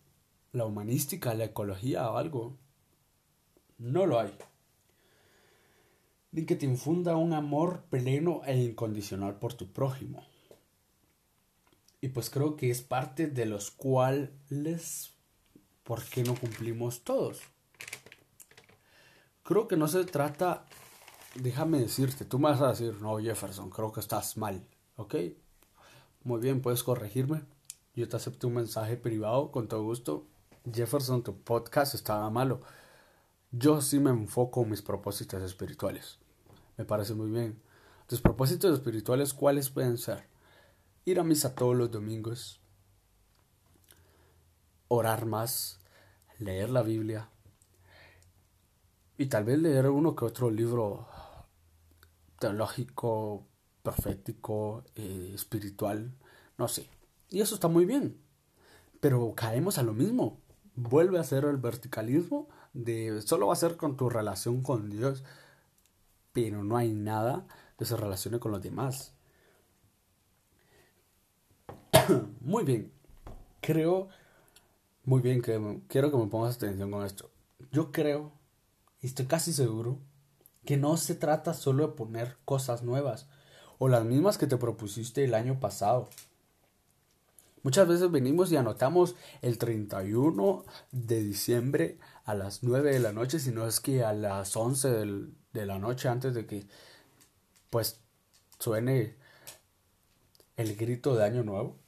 la 0.52 0.66
humanística, 0.66 1.34
la 1.34 1.46
ecología 1.46 2.12
o 2.12 2.18
algo. 2.18 2.58
No 3.78 4.06
lo 4.06 4.20
hay. 4.20 4.38
Ni 6.34 6.46
que 6.46 6.58
te 6.58 6.66
infunda 6.66 7.16
un 7.16 7.32
amor 7.32 7.86
pleno 7.90 8.42
e 8.44 8.58
incondicional 8.58 9.40
por 9.40 9.54
tu 9.54 9.72
prójimo. 9.72 10.26
Y 12.02 12.10
pues 12.10 12.30
creo 12.30 12.58
que 12.58 12.70
es 12.70 12.82
parte 12.82 13.28
de 13.28 13.46
los 13.46 13.72
cuales, 13.72 15.14
¿por 15.86 16.04
qué 16.04 16.24
no 16.24 16.36
cumplimos 16.36 17.06
todos? 17.06 17.40
Creo 19.44 19.70
que 19.70 19.78
no 19.78 19.88
se 19.88 20.04
trata 20.04 20.66
déjame 21.36 21.80
decirte, 21.80 22.26
tú 22.26 22.40
me 22.40 22.50
vas 22.50 22.60
a 22.60 22.72
decir, 22.72 23.02
no, 23.02 23.20
Jefferson, 23.20 23.70
creo 23.70 23.94
que 23.94 24.02
estás 24.02 24.36
mal, 24.36 24.68
¿ok? 24.98 25.16
Muy 26.26 26.42
bien, 26.42 26.62
puedes 26.62 26.84
corregirme. 26.84 27.44
Yo 27.98 28.08
te 28.08 28.16
acepto 28.16 28.48
un 28.48 28.54
mensaje 28.54 28.96
privado 28.96 29.50
con 29.50 29.68
todo 29.68 29.82
gusto. 29.82 30.28
Jefferson, 30.72 31.24
tu 31.24 31.36
podcast 31.42 31.96
estaba 31.96 32.30
malo. 32.30 32.62
Yo 33.52 33.82
sí 33.82 34.00
me 34.00 34.12
enfoco 34.12 34.62
en 34.62 34.70
mis 34.70 34.84
propósitos 34.84 35.42
espirituales. 35.42 36.20
Me 36.78 36.86
parece 36.86 37.16
muy 37.16 37.32
bien. 37.32 37.60
Tus 38.06 38.22
propósitos 38.22 38.72
espirituales, 38.72 39.34
¿cuáles 39.34 39.72
pueden 39.72 39.98
ser? 39.98 40.28
Ir 41.06 41.20
a 41.20 41.24
misa 41.24 41.56
todos 41.56 41.76
los 41.76 41.90
domingos, 41.90 42.62
orar 44.90 45.26
más, 45.26 45.80
leer 46.38 46.70
la 46.70 46.84
Biblia 46.84 47.32
y 49.18 49.26
tal 49.26 49.44
vez 49.44 49.58
leer 49.58 49.90
uno 49.90 50.16
que 50.16 50.26
otro 50.26 50.52
libro 50.52 51.08
teológico, 52.38 53.48
profético, 53.82 54.84
eh, 54.94 55.32
espiritual, 55.34 56.14
no 56.60 56.68
sé. 56.68 56.96
Y 57.30 57.42
eso 57.42 57.56
está 57.56 57.68
muy 57.68 57.86
bien. 57.86 58.18
Pero 59.00 59.34
caemos 59.36 59.78
a 59.78 59.84
lo 59.84 59.94
mismo. 59.94 60.40
Vuelve 60.76 61.20
a 61.20 61.24
ser 61.24 61.46
el 61.46 61.58
verticalismo 61.58 62.48
de 62.74 63.22
solo 63.24 63.48
va 63.48 63.54
a 63.54 63.58
ser 63.58 63.78
con 63.78 63.98
tu 63.98 64.10
relación 64.10 64.62
con 64.62 64.90
Dios, 64.90 65.24
pero 66.32 66.64
no 66.64 66.78
hay 66.78 66.94
nada 66.94 67.48
que 67.78 67.86
se 67.86 67.98
relacione 67.98 68.40
con 68.40 68.52
los 68.52 68.62
demás. 68.62 69.14
muy 72.42 72.64
bien. 72.64 72.92
Creo 73.62 74.10
muy 75.04 75.22
bien 75.22 75.42
que 75.42 75.82
quiero 75.88 76.12
que 76.12 76.18
me 76.18 76.28
pongas 76.28 76.56
atención 76.56 76.92
con 76.92 77.06
esto. 77.06 77.32
Yo 77.72 77.92
creo 77.92 78.32
y 79.02 79.08
estoy 79.08 79.26
casi 79.26 79.54
seguro 79.54 80.00
que 80.66 80.78
no 80.78 80.98
se 80.98 81.16
trata 81.16 81.54
solo 81.54 81.88
de 81.88 81.94
poner 81.94 82.38
cosas 82.46 82.84
nuevas 82.84 83.28
o 83.80 83.88
las 83.88 84.04
mismas 84.06 84.38
que 84.38 84.48
te 84.48 84.58
propusiste 84.58 85.24
el 85.24 85.34
año 85.34 85.60
pasado. 85.60 86.10
Muchas 87.64 87.88
veces 87.88 88.12
venimos 88.12 88.52
y 88.52 88.56
anotamos 88.56 89.16
el 89.42 89.58
31 89.58 90.66
de 90.92 91.22
diciembre 91.22 92.00
a 92.24 92.34
las 92.34 92.64
9 92.64 92.94
de 92.94 93.00
la 93.00 93.14
noche, 93.14 93.40
si 93.40 93.52
no 93.52 93.68
es 93.68 93.80
que 93.80 94.04
a 94.04 94.14
las 94.14 94.56
11 94.56 94.90
de 95.54 95.66
la 95.66 95.80
noche 95.80 96.08
antes 96.08 96.34
de 96.34 96.46
que 96.46 96.68
pues 97.70 98.00
suene 98.60 99.18
el 100.56 100.76
grito 100.76 101.16
de 101.16 101.24
año 101.24 101.44
nuevo. 101.44 101.80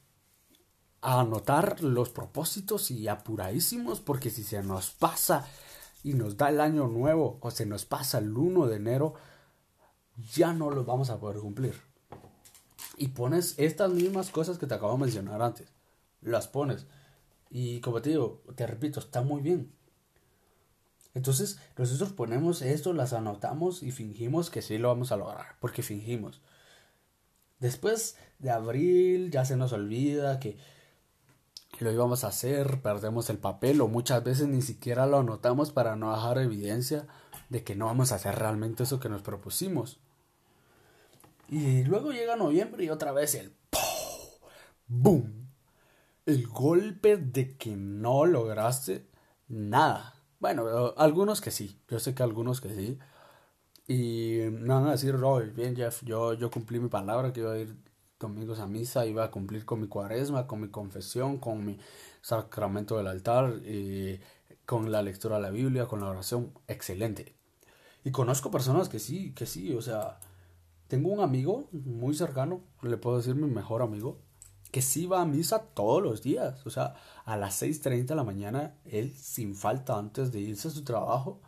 A 1.02 1.20
anotar 1.20 1.82
los 1.82 2.10
propósitos 2.10 2.90
y 2.90 3.08
apuradísimos 3.08 4.00
porque 4.00 4.28
si 4.28 4.42
se 4.42 4.62
nos 4.62 4.90
pasa 4.90 5.46
y 6.02 6.12
nos 6.12 6.36
da 6.36 6.50
el 6.50 6.60
año 6.60 6.88
nuevo 6.88 7.38
o 7.40 7.50
se 7.50 7.64
nos 7.64 7.86
pasa 7.86 8.18
el 8.18 8.36
1 8.36 8.66
de 8.66 8.76
enero, 8.76 9.14
ya 10.34 10.52
no 10.52 10.70
los 10.70 10.84
vamos 10.84 11.08
a 11.08 11.18
poder 11.18 11.38
cumplir. 11.38 11.89
Y 13.00 13.08
pones 13.08 13.54
estas 13.56 13.90
mismas 13.92 14.28
cosas 14.28 14.58
que 14.58 14.66
te 14.66 14.74
acabo 14.74 14.92
de 14.92 14.98
mencionar 14.98 15.40
antes. 15.40 15.72
Las 16.20 16.48
pones. 16.48 16.86
Y 17.48 17.80
como 17.80 18.02
te 18.02 18.10
digo, 18.10 18.42
te 18.56 18.66
repito, 18.66 19.00
está 19.00 19.22
muy 19.22 19.40
bien. 19.40 19.72
Entonces 21.14 21.58
nosotros 21.78 22.12
ponemos 22.12 22.60
esto, 22.60 22.92
las 22.92 23.14
anotamos 23.14 23.82
y 23.82 23.90
fingimos 23.90 24.50
que 24.50 24.60
sí 24.60 24.76
lo 24.76 24.88
vamos 24.88 25.12
a 25.12 25.16
lograr. 25.16 25.56
Porque 25.60 25.82
fingimos. 25.82 26.42
Después 27.58 28.18
de 28.38 28.50
abril 28.50 29.30
ya 29.30 29.46
se 29.46 29.56
nos 29.56 29.72
olvida 29.72 30.38
que 30.38 30.58
lo 31.78 31.90
íbamos 31.90 32.22
a 32.24 32.28
hacer, 32.28 32.82
perdemos 32.82 33.30
el 33.30 33.38
papel 33.38 33.80
o 33.80 33.88
muchas 33.88 34.22
veces 34.22 34.46
ni 34.46 34.60
siquiera 34.60 35.06
lo 35.06 35.20
anotamos 35.20 35.72
para 35.72 35.96
no 35.96 36.14
dejar 36.14 36.36
evidencia 36.36 37.06
de 37.48 37.64
que 37.64 37.76
no 37.76 37.86
vamos 37.86 38.12
a 38.12 38.16
hacer 38.16 38.34
realmente 38.34 38.82
eso 38.82 39.00
que 39.00 39.08
nos 39.08 39.22
propusimos. 39.22 39.99
Y 41.50 41.82
luego 41.82 42.12
llega 42.12 42.36
noviembre 42.36 42.84
y 42.84 42.90
otra 42.90 43.10
vez 43.10 43.34
el 43.34 43.52
¡boom! 44.86 45.48
El 46.24 46.46
golpe 46.46 47.16
de 47.16 47.56
que 47.56 47.74
no 47.74 48.24
lograste 48.24 49.08
nada. 49.48 50.14
Bueno, 50.38 50.94
algunos 50.96 51.40
que 51.40 51.50
sí, 51.50 51.76
yo 51.88 51.98
sé 51.98 52.14
que 52.14 52.22
algunos 52.22 52.60
que 52.60 52.72
sí. 52.72 52.98
Y 53.88 54.48
me 54.52 54.68
van 54.72 54.86
a 54.86 54.92
decir, 54.92 55.16
bien 55.52 55.74
Jeff, 55.74 56.04
yo, 56.04 56.34
yo 56.34 56.52
cumplí 56.52 56.78
mi 56.78 56.88
palabra 56.88 57.32
que 57.32 57.40
iba 57.40 57.52
a 57.52 57.58
ir 57.58 57.74
domingos 58.20 58.60
a 58.60 58.68
misa, 58.68 59.04
iba 59.06 59.24
a 59.24 59.30
cumplir 59.32 59.64
con 59.64 59.80
mi 59.80 59.88
cuaresma, 59.88 60.46
con 60.46 60.60
mi 60.60 60.68
confesión, 60.68 61.38
con 61.38 61.64
mi 61.64 61.78
sacramento 62.20 62.96
del 62.96 63.08
altar, 63.08 63.54
y 63.66 64.20
con 64.66 64.92
la 64.92 65.02
lectura 65.02 65.36
de 65.36 65.42
la 65.42 65.50
Biblia, 65.50 65.86
con 65.86 66.00
la 66.00 66.10
oración, 66.10 66.52
excelente. 66.68 67.34
Y 68.04 68.12
conozco 68.12 68.52
personas 68.52 68.88
que 68.88 69.00
sí, 69.00 69.32
que 69.32 69.46
sí, 69.46 69.74
o 69.74 69.82
sea, 69.82 70.20
tengo 70.90 71.08
un 71.08 71.20
amigo 71.20 71.68
muy 71.72 72.14
cercano, 72.14 72.60
le 72.82 72.98
puedo 72.98 73.16
decir 73.16 73.34
mi 73.34 73.48
mejor 73.48 73.80
amigo, 73.80 74.18
que 74.70 74.82
sí 74.82 75.06
va 75.06 75.22
a 75.22 75.24
misa 75.24 75.60
todos 75.74 76.02
los 76.02 76.22
días, 76.22 76.66
o 76.66 76.70
sea, 76.70 76.94
a 77.24 77.38
las 77.38 77.62
6.30 77.62 78.04
de 78.04 78.14
la 78.14 78.24
mañana, 78.24 78.74
él 78.84 79.14
sin 79.16 79.54
falta 79.54 79.96
antes 79.98 80.32
de 80.32 80.40
irse 80.40 80.68
a 80.68 80.70
su 80.70 80.84
trabajo, 80.84 81.40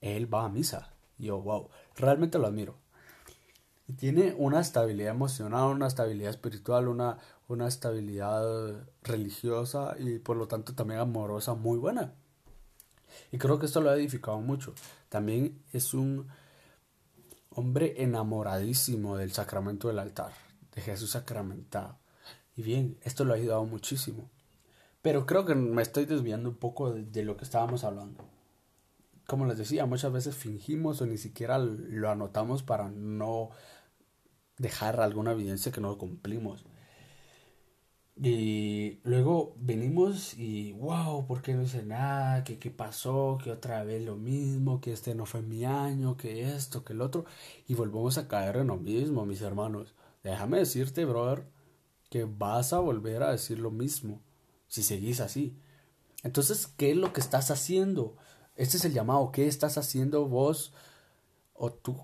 él 0.00 0.32
va 0.32 0.44
a 0.44 0.48
misa. 0.48 0.94
Yo, 1.18 1.40
wow, 1.40 1.68
realmente 1.96 2.38
lo 2.38 2.46
admiro 2.46 2.76
tiene 3.96 4.34
una 4.36 4.60
estabilidad 4.60 5.14
emocional, 5.14 5.70
una 5.70 5.86
estabilidad 5.86 6.30
espiritual, 6.30 6.88
una, 6.88 7.18
una 7.48 7.66
estabilidad 7.66 8.86
religiosa 9.02 9.96
y 9.98 10.18
por 10.18 10.36
lo 10.36 10.46
tanto 10.46 10.74
también 10.74 11.00
amorosa 11.00 11.54
muy 11.54 11.78
buena. 11.78 12.12
Y 13.32 13.38
creo 13.38 13.58
que 13.58 13.66
esto 13.66 13.80
lo 13.80 13.90
ha 13.90 13.96
edificado 13.96 14.40
mucho. 14.40 14.74
También 15.08 15.62
es 15.72 15.94
un 15.94 16.28
hombre 17.58 17.94
enamoradísimo 17.98 19.16
del 19.16 19.32
sacramento 19.32 19.88
del 19.88 19.98
altar, 19.98 20.30
de 20.76 20.80
Jesús 20.80 21.10
sacramentado. 21.10 21.98
Y 22.56 22.62
bien, 22.62 22.96
esto 23.02 23.24
lo 23.24 23.32
ha 23.32 23.36
ayudado 23.36 23.64
muchísimo. 23.64 24.30
Pero 25.02 25.26
creo 25.26 25.44
que 25.44 25.56
me 25.56 25.82
estoy 25.82 26.04
desviando 26.04 26.48
un 26.48 26.54
poco 26.54 26.92
de, 26.92 27.24
lo 27.24 27.36
que 27.36 27.44
estábamos 27.44 27.82
hablando. 27.82 28.24
Como 29.26 29.44
les 29.44 29.58
decía, 29.58 29.86
muchas 29.86 30.12
veces 30.12 30.36
fingimos 30.36 31.00
o 31.00 31.06
ni 31.06 31.18
siquiera 31.18 31.58
lo 31.58 32.08
anotamos 32.08 32.62
para 32.62 32.90
no 32.90 33.50
dejar 34.56 35.00
alguna 35.00 35.32
evidencia 35.32 35.72
que 35.72 35.80
no 35.80 35.98
cumplimos. 35.98 36.64
Y 38.20 38.98
luego 39.04 39.54
venimos 39.60 40.34
y, 40.34 40.72
wow, 40.72 41.26
¿por 41.26 41.40
qué 41.42 41.54
no 41.54 41.62
hice 41.62 41.84
nada? 41.84 42.42
¿Qué, 42.44 42.58
¿Qué 42.58 42.70
pasó? 42.70 43.38
Que 43.42 43.52
otra 43.52 43.84
vez 43.84 44.02
lo 44.04 44.16
mismo, 44.16 44.80
que 44.80 44.92
este 44.92 45.14
no 45.14 45.24
fue 45.24 45.42
mi 45.42 45.64
año, 45.64 46.16
que 46.16 46.52
esto, 46.54 46.84
que 46.84 46.94
el 46.94 47.00
otro. 47.00 47.26
Y 47.68 47.74
volvemos 47.74 48.18
a 48.18 48.26
caer 48.28 48.56
en 48.56 48.68
lo 48.68 48.76
mismo, 48.76 49.24
mis 49.24 49.42
hermanos. 49.42 49.94
Déjame 50.24 50.58
decirte, 50.58 51.04
brother, 51.04 51.44
que 52.10 52.24
vas 52.24 52.72
a 52.72 52.80
volver 52.80 53.22
a 53.22 53.32
decir 53.32 53.58
lo 53.60 53.70
mismo 53.70 54.20
si 54.66 54.82
seguís 54.82 55.20
así. 55.20 55.56
Entonces, 56.24 56.66
¿qué 56.66 56.90
es 56.90 56.96
lo 56.96 57.12
que 57.12 57.20
estás 57.20 57.50
haciendo? 57.50 58.16
Este 58.56 58.78
es 58.78 58.84
el 58.84 58.94
llamado. 58.94 59.30
¿Qué 59.32 59.46
estás 59.46 59.78
haciendo 59.78 60.26
vos 60.26 60.72
o 61.54 61.72
tú 61.72 61.96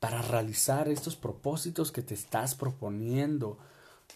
para 0.00 0.22
realizar 0.22 0.88
estos 0.88 1.16
propósitos 1.16 1.92
que 1.92 2.02
te 2.02 2.14
estás 2.14 2.54
proponiendo. 2.54 3.58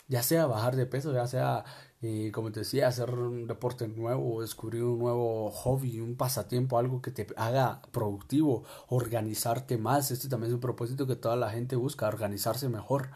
Ya 0.09 0.23
sea 0.23 0.47
bajar 0.47 0.77
de 0.77 0.87
peso, 0.87 1.13
ya 1.13 1.27
sea, 1.27 1.65
eh, 2.03 2.31
como 2.35 2.53
te 2.53 2.61
decía, 2.61 2.89
hacer 2.89 3.11
un 3.11 3.47
deporte 3.47 3.89
nuevo, 3.89 4.43
descubrir 4.43 4.85
un 4.85 4.99
nuevo 4.99 5.51
hobby, 5.51 6.01
un 6.01 6.17
pasatiempo, 6.17 6.79
algo 6.79 7.01
que 7.03 7.11
te 7.11 7.27
haga 7.37 7.83
productivo, 7.93 8.65
organizarte 8.89 9.79
más. 9.79 10.11
Este 10.11 10.29
también 10.29 10.51
es 10.51 10.55
un 10.55 10.61
propósito 10.61 11.07
que 11.07 11.17
toda 11.17 11.37
la 11.37 11.51
gente 11.51 11.77
busca, 11.77 12.09
organizarse 12.09 12.69
mejor 12.69 13.11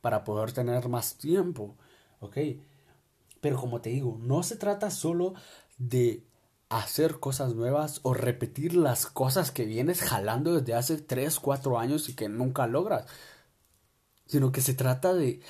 para 0.00 0.24
poder 0.24 0.52
tener 0.52 0.88
más 0.88 1.16
tiempo. 1.18 1.76
¿Ok? 2.20 2.38
Pero 3.40 3.60
como 3.60 3.80
te 3.80 3.90
digo, 3.90 4.18
no 4.20 4.42
se 4.42 4.56
trata 4.56 4.90
solo 4.90 5.34
de 5.78 6.24
hacer 6.68 7.18
cosas 7.20 7.54
nuevas 7.54 8.00
o 8.02 8.14
repetir 8.14 8.74
las 8.74 9.06
cosas 9.06 9.50
que 9.50 9.64
vienes 9.64 10.02
jalando 10.02 10.54
desde 10.54 10.74
hace 10.74 10.98
3, 10.98 11.38
4 11.40 11.78
años 11.78 12.08
y 12.08 12.14
que 12.14 12.28
nunca 12.28 12.66
logras. 12.66 13.06
Sino 14.26 14.52
que 14.52 14.60
se 14.60 14.74
trata 14.74 15.14
de 15.14 15.40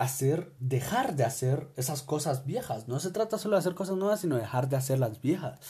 hacer, 0.00 0.54
dejar 0.60 1.14
de 1.14 1.24
hacer 1.24 1.68
esas 1.76 2.02
cosas 2.02 2.46
viejas. 2.46 2.88
No 2.88 3.00
se 3.00 3.10
trata 3.10 3.36
solo 3.36 3.56
de 3.56 3.60
hacer 3.60 3.74
cosas 3.74 3.98
nuevas, 3.98 4.20
sino 4.20 4.36
dejar 4.36 4.70
de 4.70 4.76
hacer 4.76 4.98
las 4.98 5.20
viejas. 5.20 5.60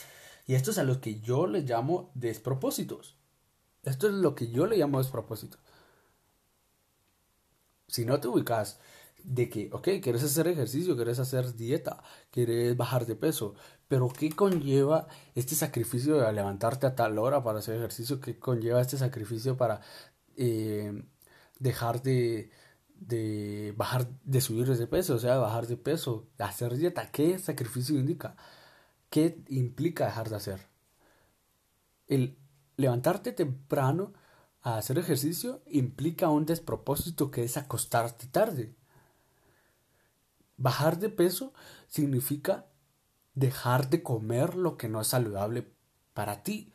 Y 0.47 0.55
esto 0.55 0.71
es 0.71 0.77
a 0.77 0.83
lo 0.83 1.01
que 1.01 1.19
yo 1.19 1.47
le 1.47 1.63
llamo 1.63 2.11
despropósitos. 2.15 3.17
Esto 3.83 4.07
es 4.07 4.13
lo 4.13 4.33
que 4.33 4.49
yo 4.49 4.67
le 4.67 4.77
llamo 4.77 4.99
despropósitos. 4.99 5.59
Si 7.89 8.05
no 8.05 8.21
te 8.21 8.29
ubicas 8.29 8.79
de 9.21 9.49
que, 9.49 9.69
ok, 9.73 9.89
quieres 10.01 10.23
hacer 10.23 10.47
ejercicio, 10.47 10.95
quieres 10.95 11.19
hacer 11.19 11.53
dieta, 11.57 12.01
quieres 12.31 12.77
bajar 12.77 13.05
de 13.05 13.17
peso, 13.17 13.55
pero 13.89 14.07
¿qué 14.07 14.29
conlleva 14.31 15.07
este 15.35 15.55
sacrificio 15.55 16.15
de 16.21 16.31
levantarte 16.31 16.87
a 16.87 16.95
tal 16.95 17.19
hora 17.19 17.43
para 17.43 17.59
hacer 17.59 17.75
ejercicio? 17.75 18.21
¿Qué 18.21 18.39
conlleva 18.39 18.79
este 18.79 18.97
sacrificio 18.97 19.57
para 19.57 19.81
eh, 20.37 21.03
dejar 21.59 22.01
de, 22.01 22.49
de 23.01 23.73
bajar, 23.75 24.07
de 24.23 24.41
subir 24.41 24.69
ese 24.69 24.87
peso, 24.87 25.15
o 25.15 25.19
sea, 25.19 25.37
bajar 25.37 25.67
de 25.67 25.75
peso, 25.75 26.27
hacer 26.37 26.77
dieta? 26.77 27.11
¿Qué 27.11 27.37
sacrificio 27.39 27.97
indica? 27.97 28.35
¿Qué 29.09 29.43
implica 29.49 30.05
dejar 30.05 30.29
de 30.29 30.35
hacer? 30.35 30.67
El 32.07 32.37
levantarte 32.77 33.31
temprano 33.33 34.13
a 34.61 34.77
hacer 34.77 34.99
ejercicio 34.99 35.61
implica 35.67 36.29
un 36.29 36.45
despropósito 36.45 37.31
que 37.31 37.43
es 37.43 37.57
acostarte 37.57 38.27
tarde. 38.27 38.75
Bajar 40.57 40.99
de 40.99 41.09
peso 41.09 41.53
significa 41.87 42.67
dejar 43.33 43.89
de 43.89 44.03
comer 44.03 44.55
lo 44.55 44.77
que 44.77 44.89
no 44.89 45.01
es 45.01 45.07
saludable 45.07 45.71
para 46.13 46.43
ti. 46.43 46.71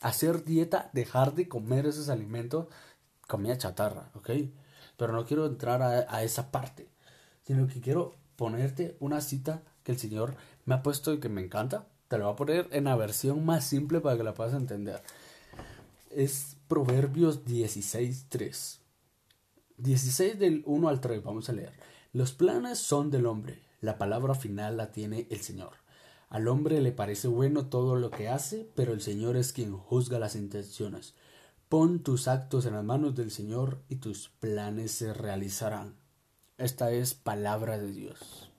Hacer 0.00 0.44
dieta, 0.44 0.90
dejar 0.94 1.34
de 1.34 1.48
comer 1.48 1.86
esos 1.86 2.08
alimentos, 2.08 2.68
comida 3.28 3.58
chatarra, 3.58 4.10
¿ok? 4.14 4.30
Pero 4.96 5.12
no 5.12 5.24
quiero 5.24 5.46
entrar 5.46 5.82
a, 5.82 6.22
esa 6.22 6.50
parte, 6.50 6.88
sino 7.42 7.66
que 7.66 7.80
quiero 7.80 8.14
ponerte 8.36 8.96
una 9.00 9.20
cita 9.20 9.62
que 9.82 9.92
el 9.92 9.98
Señor 9.98 10.36
me 10.64 10.74
ha 10.74 10.82
puesto 10.82 11.12
y 11.12 11.20
que 11.20 11.28
me 11.28 11.42
encanta. 11.42 11.86
Te 12.08 12.18
lo 12.18 12.24
voy 12.24 12.32
a 12.32 12.36
poner 12.36 12.68
en 12.72 12.84
la 12.84 12.96
versión 12.96 13.44
más 13.44 13.64
simple 13.64 14.00
para 14.00 14.16
que 14.16 14.22
la 14.22 14.34
puedas 14.34 14.54
entender. 14.54 15.02
Es 16.10 16.56
Proverbios 16.68 17.44
16.3. 17.44 18.78
16 19.78 20.38
del 20.38 20.62
1 20.66 20.88
al 20.88 21.00
3, 21.00 21.22
vamos 21.22 21.48
a 21.48 21.52
leer. 21.52 21.72
Los 22.12 22.32
planes 22.32 22.78
son 22.78 23.10
del 23.10 23.26
hombre, 23.26 23.60
la 23.80 23.98
palabra 23.98 24.34
final 24.34 24.76
la 24.76 24.92
tiene 24.92 25.26
el 25.30 25.40
Señor. 25.40 25.72
Al 26.28 26.48
hombre 26.48 26.80
le 26.80 26.92
parece 26.92 27.28
bueno 27.28 27.66
todo 27.66 27.96
lo 27.96 28.10
que 28.10 28.28
hace, 28.28 28.68
pero 28.74 28.92
el 28.92 29.00
Señor 29.00 29.36
es 29.36 29.52
quien 29.52 29.76
juzga 29.76 30.18
las 30.18 30.36
intenciones. 30.36 31.14
Pon 31.68 32.02
tus 32.02 32.28
actos 32.28 32.66
en 32.66 32.74
las 32.74 32.84
manos 32.84 33.14
del 33.14 33.30
Señor 33.30 33.82
y 33.88 33.96
tus 33.96 34.28
planes 34.28 34.92
se 34.92 35.12
realizarán. 35.12 35.96
Esta 36.58 36.90
es 36.92 37.14
palabra 37.14 37.78
de 37.78 37.90
Dios. 37.90 38.50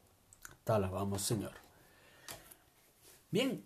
Te 0.63 0.73
alabamos, 0.73 1.21
Señor. 1.21 1.53
Bien, 3.31 3.65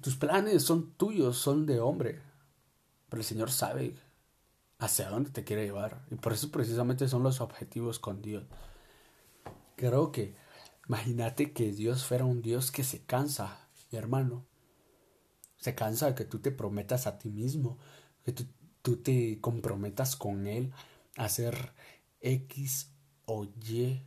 tus 0.00 0.16
planes 0.16 0.62
son 0.62 0.92
tuyos, 0.92 1.36
son 1.36 1.66
de 1.66 1.80
hombre, 1.80 2.20
pero 3.08 3.20
el 3.20 3.26
Señor 3.26 3.50
sabe 3.50 3.96
hacia 4.78 5.10
dónde 5.10 5.30
te 5.30 5.44
quiere 5.44 5.64
llevar 5.64 6.02
y 6.10 6.16
por 6.16 6.32
eso 6.32 6.50
precisamente 6.50 7.06
son 7.08 7.22
los 7.22 7.40
objetivos 7.40 7.98
con 7.98 8.22
Dios. 8.22 8.44
Creo 9.76 10.10
que 10.12 10.34
imagínate 10.88 11.52
que 11.52 11.72
Dios 11.72 12.04
fuera 12.04 12.24
un 12.24 12.42
Dios 12.42 12.70
que 12.70 12.84
se 12.84 13.02
cansa, 13.04 13.68
mi 13.90 13.98
hermano. 13.98 14.46
Se 15.58 15.74
cansa 15.74 16.06
de 16.06 16.14
que 16.14 16.24
tú 16.24 16.38
te 16.38 16.50
prometas 16.50 17.06
a 17.06 17.18
ti 17.18 17.28
mismo, 17.28 17.78
que 18.24 18.32
tú, 18.32 18.46
tú 18.82 18.96
te 18.98 19.40
comprometas 19.40 20.16
con 20.16 20.46
Él 20.46 20.72
a 21.16 21.24
hacer 21.24 21.72
X 22.20 22.90
o 23.26 23.44
Y 23.44 24.02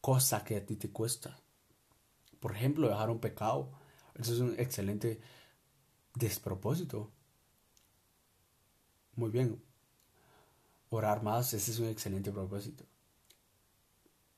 cosa 0.00 0.44
que 0.44 0.56
a 0.56 0.66
ti 0.66 0.76
te 0.76 0.90
cuesta. 0.90 1.40
Por 2.40 2.52
ejemplo, 2.52 2.88
dejar 2.88 3.10
un 3.10 3.20
pecado. 3.20 3.72
Eso 4.14 4.34
es 4.34 4.40
un 4.40 4.54
excelente 4.58 5.20
despropósito. 6.14 7.10
Muy 9.16 9.30
bien. 9.30 9.62
Orar 10.90 11.22
más, 11.22 11.54
ese 11.54 11.70
es 11.70 11.78
un 11.78 11.88
excelente 11.88 12.30
propósito. 12.30 12.84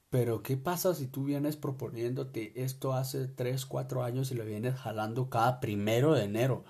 Pero 0.08 0.42
¿qué 0.42 0.56
pasa 0.56 0.94
si 0.94 1.08
tú 1.08 1.24
vienes 1.24 1.56
proponiéndote 1.56 2.62
esto 2.62 2.94
hace 2.94 3.26
3, 3.26 3.66
4 3.66 4.04
años 4.04 4.30
y 4.30 4.34
lo 4.34 4.44
vienes 4.44 4.76
jalando 4.76 5.28
cada 5.28 5.58
primero 5.58 6.14
de 6.14 6.24
enero 6.24 6.64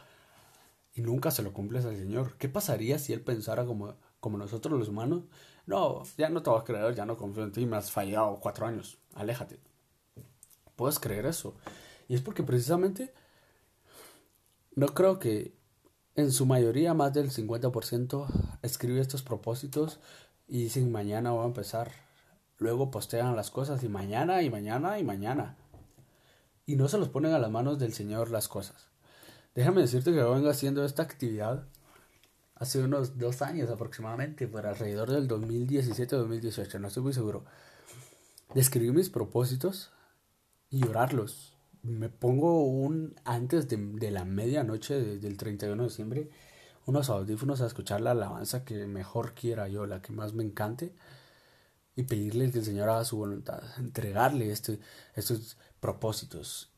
y 0.96 1.02
nunca 1.02 1.30
se 1.30 1.42
lo 1.42 1.52
cumples 1.52 1.84
al 1.84 1.96
Señor? 1.96 2.36
¿Qué 2.38 2.48
pasaría 2.48 2.98
si 2.98 3.12
Él 3.12 3.20
pensara 3.20 3.64
como, 3.64 3.94
como 4.18 4.38
nosotros 4.38 4.76
los 4.76 4.88
humanos? 4.88 5.24
No, 5.66 6.02
ya 6.18 6.28
no 6.28 6.42
te 6.42 6.50
vas 6.50 6.62
a 6.62 6.64
creer, 6.64 6.94
ya 6.96 7.06
no 7.06 7.16
confío 7.16 7.44
en 7.44 7.52
ti, 7.52 7.66
me 7.66 7.76
has 7.76 7.92
fallado 7.92 8.40
cuatro 8.40 8.66
años, 8.66 8.98
aléjate. 9.14 9.60
Puedes 10.74 10.98
creer 10.98 11.26
eso. 11.26 11.54
Y 12.08 12.14
es 12.14 12.22
porque 12.22 12.42
precisamente 12.42 13.14
no 14.74 14.88
creo 14.88 15.20
que 15.20 15.54
en 16.16 16.32
su 16.32 16.46
mayoría 16.46 16.94
más 16.94 17.12
del 17.12 17.30
50% 17.30 18.26
escribe 18.62 19.00
estos 19.00 19.22
propósitos 19.22 20.00
y 20.48 20.64
dicen 20.64 20.90
mañana 20.90 21.30
voy 21.30 21.44
a 21.44 21.46
empezar 21.46 22.06
Luego 22.58 22.90
postean 22.90 23.36
las 23.36 23.50
cosas 23.50 23.82
y 23.82 23.88
mañana 23.88 24.42
y 24.42 24.48
mañana 24.48 24.98
y 24.98 25.04
mañana. 25.04 25.56
Y 26.64 26.76
no 26.76 26.88
se 26.88 26.98
los 26.98 27.10
ponen 27.10 27.34
a 27.34 27.38
las 27.38 27.50
manos 27.50 27.78
del 27.78 27.92
Señor 27.92 28.30
las 28.30 28.48
cosas. 28.48 28.88
Déjame 29.56 29.80
decirte 29.80 30.12
que 30.12 30.22
vengo 30.22 30.50
haciendo 30.50 30.84
esta 30.84 31.02
actividad 31.02 31.66
hace 32.56 32.82
unos 32.82 33.16
dos 33.16 33.40
años 33.40 33.70
aproximadamente, 33.70 34.46
por 34.46 34.66
alrededor 34.66 35.10
del 35.10 35.26
2017-2018, 35.28 36.78
no 36.78 36.88
estoy 36.88 37.02
muy 37.02 37.14
seguro. 37.14 37.42
De 38.52 38.60
escribir 38.60 38.92
mis 38.92 39.08
propósitos 39.08 39.92
y 40.68 40.86
orarlos. 40.86 41.56
Me 41.82 42.10
pongo 42.10 42.64
un 42.64 43.14
antes 43.24 43.66
de, 43.66 43.78
de 43.78 44.10
la 44.10 44.26
medianoche 44.26 44.94
del 44.94 45.38
31 45.38 45.82
de 45.82 45.88
diciembre 45.88 46.30
unos 46.84 47.08
audífonos 47.08 47.62
a 47.62 47.66
escuchar 47.66 48.02
la 48.02 48.10
alabanza 48.10 48.62
que 48.62 48.86
mejor 48.86 49.32
quiera 49.32 49.68
yo, 49.68 49.86
la 49.86 50.02
que 50.02 50.12
más 50.12 50.34
me 50.34 50.44
encante 50.44 50.94
y 51.96 52.02
pedirle 52.02 52.50
que 52.52 52.58
el 52.58 52.64
Señor 52.64 52.90
haga 52.90 53.04
su 53.06 53.16
voluntad, 53.16 53.62
entregarle 53.78 54.52
este, 54.52 54.78
estos 55.14 55.56
propósitos 55.80 56.75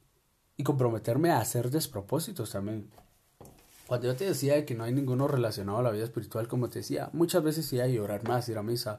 y 0.58 0.64
comprometerme 0.64 1.30
a 1.30 1.38
hacer 1.38 1.70
despropósitos 1.70 2.50
también. 2.50 2.90
Cuando 3.86 4.08
yo 4.08 4.16
te 4.16 4.26
decía 4.26 4.66
que 4.66 4.74
no 4.74 4.84
hay 4.84 4.92
ninguno 4.92 5.28
relacionado 5.28 5.78
a 5.78 5.82
la 5.82 5.92
vida 5.92 6.04
espiritual, 6.04 6.48
como 6.48 6.68
te 6.68 6.80
decía, 6.80 7.08
muchas 7.14 7.42
veces 7.42 7.64
sí 7.64 7.80
hay 7.80 7.98
orar 7.98 8.28
más, 8.28 8.48
ir 8.50 8.58
a 8.58 8.62
misa, 8.62 8.98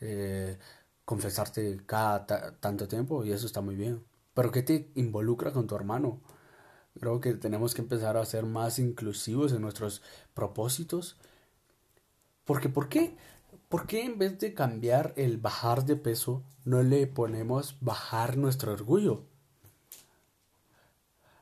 eh, 0.00 0.58
confesarte 1.06 1.80
cada 1.86 2.26
tanto 2.58 2.88
tiempo 2.88 3.24
y 3.24 3.32
eso 3.32 3.46
está 3.46 3.60
muy 3.62 3.76
bien. 3.76 4.04
Pero 4.34 4.50
¿qué 4.50 4.62
te 4.62 4.90
involucra 4.96 5.52
con 5.52 5.68
tu 5.68 5.76
hermano? 5.76 6.20
Creo 6.98 7.20
que 7.20 7.34
tenemos 7.34 7.72
que 7.72 7.82
empezar 7.82 8.16
a 8.16 8.26
ser 8.26 8.44
más 8.44 8.78
inclusivos 8.78 9.52
en 9.52 9.62
nuestros 9.62 10.02
propósitos. 10.34 11.16
Porque, 12.44 12.68
¿por 12.68 12.88
qué? 12.88 13.16
¿Por 13.68 13.86
qué 13.86 14.04
en 14.04 14.18
vez 14.18 14.38
de 14.40 14.54
cambiar 14.54 15.12
el 15.16 15.38
bajar 15.38 15.84
de 15.84 15.96
peso 15.96 16.42
no 16.64 16.82
le 16.82 17.06
ponemos 17.06 17.76
bajar 17.80 18.36
nuestro 18.36 18.72
orgullo? 18.72 19.24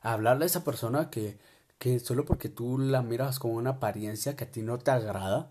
Hablarle 0.04 0.44
a 0.44 0.46
esa 0.46 0.64
persona 0.64 1.10
que, 1.10 1.38
que 1.78 1.98
solo 1.98 2.24
porque 2.24 2.48
tú 2.48 2.78
la 2.78 3.02
miras 3.02 3.38
con 3.38 3.52
una 3.52 3.70
apariencia 3.70 4.36
que 4.36 4.44
a 4.44 4.50
ti 4.50 4.62
no 4.62 4.78
te 4.78 4.90
agrada, 4.90 5.50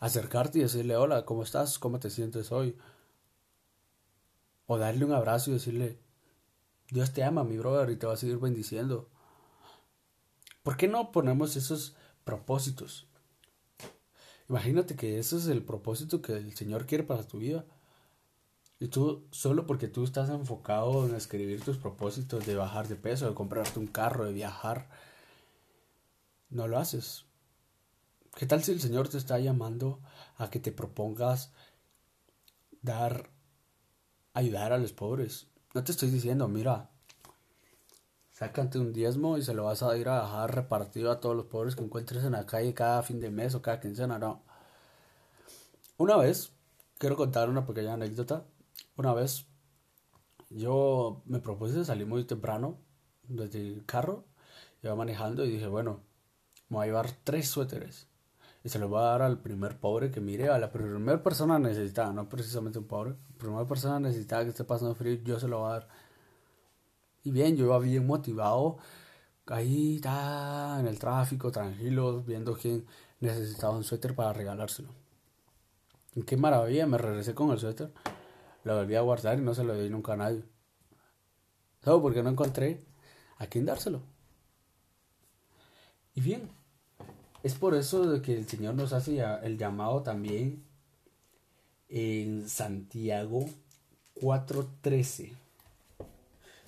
acercarte 0.00 0.58
y 0.58 0.62
decirle, 0.62 0.96
hola, 0.96 1.24
¿cómo 1.26 1.42
estás? 1.42 1.78
¿Cómo 1.78 2.00
te 2.00 2.10
sientes 2.10 2.50
hoy? 2.50 2.76
O 4.66 4.78
darle 4.78 5.04
un 5.04 5.12
abrazo 5.12 5.50
y 5.50 5.54
decirle, 5.54 5.98
Dios 6.90 7.12
te 7.12 7.22
ama, 7.24 7.44
mi 7.44 7.58
brother, 7.58 7.90
y 7.90 7.96
te 7.96 8.06
va 8.06 8.14
a 8.14 8.16
seguir 8.16 8.38
bendiciendo. 8.38 9.08
¿Por 10.62 10.78
qué 10.78 10.88
no 10.88 11.12
ponemos 11.12 11.54
esos 11.56 11.94
propósitos? 12.24 13.06
Imagínate 14.48 14.96
que 14.96 15.18
ese 15.18 15.36
es 15.36 15.46
el 15.46 15.62
propósito 15.62 16.22
que 16.22 16.32
el 16.32 16.56
Señor 16.56 16.86
quiere 16.86 17.04
para 17.04 17.26
tu 17.26 17.38
vida. 17.38 17.64
Y 18.82 18.88
tú, 18.88 19.22
solo 19.30 19.64
porque 19.64 19.86
tú 19.86 20.02
estás 20.02 20.28
enfocado 20.28 21.06
en 21.06 21.14
escribir 21.14 21.62
tus 21.62 21.76
propósitos 21.76 22.44
de 22.46 22.56
bajar 22.56 22.88
de 22.88 22.96
peso, 22.96 23.28
de 23.28 23.34
comprarte 23.34 23.78
un 23.78 23.86
carro, 23.86 24.24
de 24.24 24.32
viajar, 24.32 24.88
no 26.50 26.66
lo 26.66 26.80
haces. 26.80 27.24
¿Qué 28.34 28.44
tal 28.44 28.64
si 28.64 28.72
el 28.72 28.80
Señor 28.80 29.06
te 29.08 29.18
está 29.18 29.38
llamando 29.38 30.00
a 30.36 30.50
que 30.50 30.58
te 30.58 30.72
propongas 30.72 31.52
dar, 32.80 33.30
ayudar 34.34 34.72
a 34.72 34.78
los 34.78 34.92
pobres? 34.92 35.46
No 35.74 35.84
te 35.84 35.92
estoy 35.92 36.10
diciendo, 36.10 36.48
mira, 36.48 36.90
sácate 38.32 38.80
un 38.80 38.92
diezmo 38.92 39.38
y 39.38 39.42
se 39.42 39.54
lo 39.54 39.62
vas 39.62 39.84
a 39.84 39.96
ir 39.96 40.08
a 40.08 40.22
dejar 40.22 40.56
repartido 40.56 41.12
a 41.12 41.20
todos 41.20 41.36
los 41.36 41.46
pobres 41.46 41.76
que 41.76 41.84
encuentres 41.84 42.24
en 42.24 42.32
la 42.32 42.46
calle 42.46 42.74
cada 42.74 43.04
fin 43.04 43.20
de 43.20 43.30
mes 43.30 43.54
o 43.54 43.62
cada 43.62 43.78
quincena, 43.78 44.18
no. 44.18 44.42
Una 45.98 46.16
vez, 46.16 46.50
quiero 46.98 47.16
contar 47.16 47.48
una 47.48 47.64
pequeña 47.64 47.94
anécdota. 47.94 48.44
Una 49.02 49.14
vez, 49.14 49.48
yo 50.48 51.22
me 51.26 51.40
propuse 51.40 51.84
salir 51.84 52.06
muy 52.06 52.22
temprano 52.22 52.78
desde 53.26 53.58
el 53.58 53.84
carro, 53.84 54.26
iba 54.80 54.94
manejando 54.94 55.44
y 55.44 55.50
dije, 55.50 55.66
bueno, 55.66 56.04
me 56.68 56.76
voy 56.76 56.84
a 56.84 56.86
llevar 56.86 57.10
tres 57.24 57.48
suéteres 57.48 58.06
y 58.62 58.68
se 58.68 58.78
los 58.78 58.88
voy 58.88 59.00
a 59.00 59.06
dar 59.06 59.22
al 59.22 59.40
primer 59.40 59.80
pobre 59.80 60.12
que 60.12 60.20
mire, 60.20 60.50
a 60.50 60.58
la 60.60 60.70
primera 60.70 61.20
persona 61.20 61.58
necesitada, 61.58 62.12
no 62.12 62.28
precisamente 62.28 62.78
un 62.78 62.86
pobre, 62.86 63.10
la 63.10 63.38
primera 63.38 63.66
persona 63.66 63.98
necesitada 63.98 64.44
que 64.44 64.50
esté 64.50 64.62
pasando 64.62 64.94
frío, 64.94 65.14
yo 65.24 65.40
se 65.40 65.48
lo 65.48 65.58
voy 65.58 65.70
a 65.70 65.72
dar. 65.72 65.88
Y 67.24 67.32
bien, 67.32 67.56
yo 67.56 67.64
iba 67.64 67.80
bien 67.80 68.06
motivado, 68.06 68.76
ahí 69.46 69.96
está 69.96 70.76
en 70.78 70.86
el 70.86 71.00
tráfico, 71.00 71.50
tranquilo, 71.50 72.22
viendo 72.22 72.56
quién 72.56 72.86
necesitaba 73.18 73.76
un 73.76 73.82
suéter 73.82 74.14
para 74.14 74.32
regalárselo. 74.32 74.90
Qué 76.24 76.36
maravilla, 76.36 76.86
me 76.86 76.98
regresé 76.98 77.34
con 77.34 77.50
el 77.50 77.58
suéter, 77.58 77.90
lo 78.64 78.76
volví 78.76 78.94
a 78.94 79.00
guardar 79.00 79.38
y 79.38 79.42
no 79.42 79.54
se 79.54 79.64
lo 79.64 79.74
di 79.74 79.90
nunca 79.90 80.12
a 80.14 80.16
nadie. 80.16 80.44
¿Sabes 81.82 82.00
por 82.00 82.14
qué 82.14 82.22
no 82.22 82.30
encontré 82.30 82.84
a 83.38 83.46
quién 83.46 83.66
dárselo? 83.66 84.02
Y 86.14 86.20
bien, 86.20 86.48
es 87.42 87.54
por 87.54 87.74
eso 87.74 88.08
de 88.08 88.22
que 88.22 88.36
el 88.36 88.46
Señor 88.46 88.74
nos 88.74 88.92
hace 88.92 89.20
el 89.42 89.58
llamado 89.58 90.02
también 90.02 90.64
en 91.88 92.48
Santiago 92.48 93.46
4:13 94.20 95.32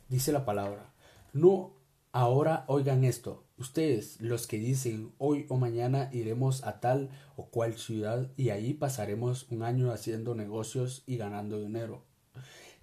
dice 0.09 0.33
la 0.33 0.45
palabra, 0.45 0.93
no 1.33 1.73
Ahora 2.17 2.65
oigan 2.69 3.03
esto, 3.03 3.43
ustedes, 3.59 4.21
los 4.21 4.47
que 4.47 4.57
dicen 4.57 5.13
hoy 5.19 5.47
o 5.49 5.57
mañana 5.57 6.11
iremos 6.13 6.63
a 6.63 6.79
tal 6.79 7.11
o 7.35 7.47
cual 7.47 7.75
ciudad 7.77 8.31
y 8.37 8.51
ahí 8.51 8.73
pasaremos 8.73 9.51
un 9.51 9.65
año 9.65 9.91
haciendo 9.91 10.37
negocios 10.37 11.03
y 11.09 11.17
ganando 11.17 11.59
dinero. 11.59 12.05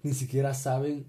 Ni 0.02 0.12
siquiera 0.12 0.52
saben 0.52 1.06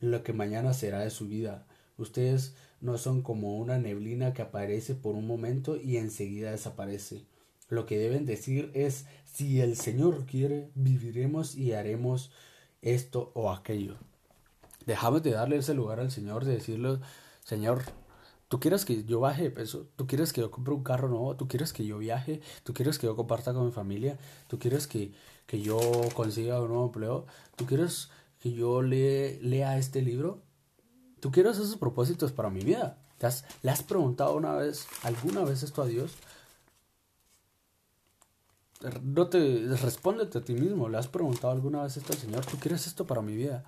lo 0.00 0.22
que 0.22 0.32
mañana 0.32 0.72
será 0.72 1.00
de 1.00 1.10
su 1.10 1.28
vida. 1.28 1.66
Ustedes 1.98 2.54
no 2.80 2.96
son 2.96 3.20
como 3.20 3.58
una 3.58 3.76
neblina 3.76 4.32
que 4.32 4.40
aparece 4.40 4.94
por 4.94 5.14
un 5.14 5.26
momento 5.26 5.76
y 5.76 5.98
enseguida 5.98 6.52
desaparece. 6.52 7.26
Lo 7.68 7.84
que 7.84 7.98
deben 7.98 8.24
decir 8.24 8.70
es 8.72 9.04
si 9.26 9.60
el 9.60 9.76
Señor 9.76 10.24
quiere, 10.24 10.70
viviremos 10.74 11.54
y 11.54 11.74
haremos 11.74 12.32
esto 12.80 13.30
o 13.34 13.50
aquello. 13.50 13.98
Dejamos 14.86 15.22
de 15.22 15.32
darle 15.32 15.56
ese 15.58 15.74
lugar 15.74 16.00
al 16.00 16.10
Señor, 16.10 16.46
de 16.46 16.54
decirle 16.54 17.00
Señor, 17.46 17.84
tú 18.48 18.58
quieres 18.58 18.84
que 18.84 19.04
yo 19.04 19.20
baje 19.20 19.44
de 19.44 19.50
peso, 19.52 19.86
tú 19.94 20.08
quieres 20.08 20.32
que 20.32 20.40
yo 20.40 20.50
compre 20.50 20.74
un 20.74 20.82
carro 20.82 21.06
nuevo, 21.08 21.36
tú 21.36 21.46
quieres 21.46 21.72
que 21.72 21.86
yo 21.86 21.96
viaje, 21.96 22.40
tú 22.64 22.74
quieres 22.74 22.98
que 22.98 23.06
yo 23.06 23.14
comparta 23.14 23.54
con 23.54 23.66
mi 23.66 23.70
familia, 23.70 24.18
tú 24.48 24.58
quieres 24.58 24.88
que, 24.88 25.12
que 25.46 25.60
yo 25.62 25.78
consiga 26.14 26.60
un 26.60 26.70
nuevo 26.70 26.86
empleo, 26.86 27.26
tú 27.54 27.64
quieres 27.64 28.10
que 28.40 28.52
yo 28.52 28.82
lea 28.82 29.78
este 29.78 30.02
libro, 30.02 30.42
tú 31.20 31.30
quieres 31.30 31.58
esos 31.58 31.76
propósitos 31.76 32.32
para 32.32 32.50
mi 32.50 32.64
vida. 32.64 32.98
¿Le 33.62 33.70
has 33.70 33.82
preguntado 33.84 34.36
una 34.36 34.54
vez, 34.54 34.88
alguna 35.04 35.44
vez 35.44 35.62
esto 35.62 35.82
a 35.82 35.86
Dios? 35.86 36.14
No 39.04 39.28
te 39.28 39.68
respóndete 39.80 40.38
a 40.38 40.44
ti 40.44 40.54
mismo. 40.54 40.88
¿Le 40.88 40.98
has 40.98 41.06
preguntado 41.06 41.52
alguna 41.52 41.84
vez 41.84 41.96
esto 41.96 42.12
al 42.12 42.18
Señor? 42.18 42.44
¿Tú 42.44 42.58
quieres 42.58 42.88
esto 42.88 43.06
para 43.06 43.22
mi 43.22 43.36
vida? 43.36 43.64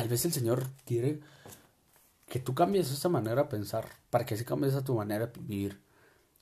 Tal 0.00 0.08
vez 0.08 0.24
el 0.24 0.32
Señor 0.32 0.66
quiere 0.86 1.20
que 2.26 2.38
tú 2.38 2.54
cambies 2.54 2.90
esa 2.90 3.10
manera 3.10 3.42
de 3.42 3.48
pensar, 3.50 3.86
para 4.08 4.24
que 4.24 4.32
así 4.32 4.46
cambies 4.46 4.74
a 4.74 4.82
tu 4.82 4.94
manera 4.94 5.26
de 5.26 5.40
vivir. 5.42 5.82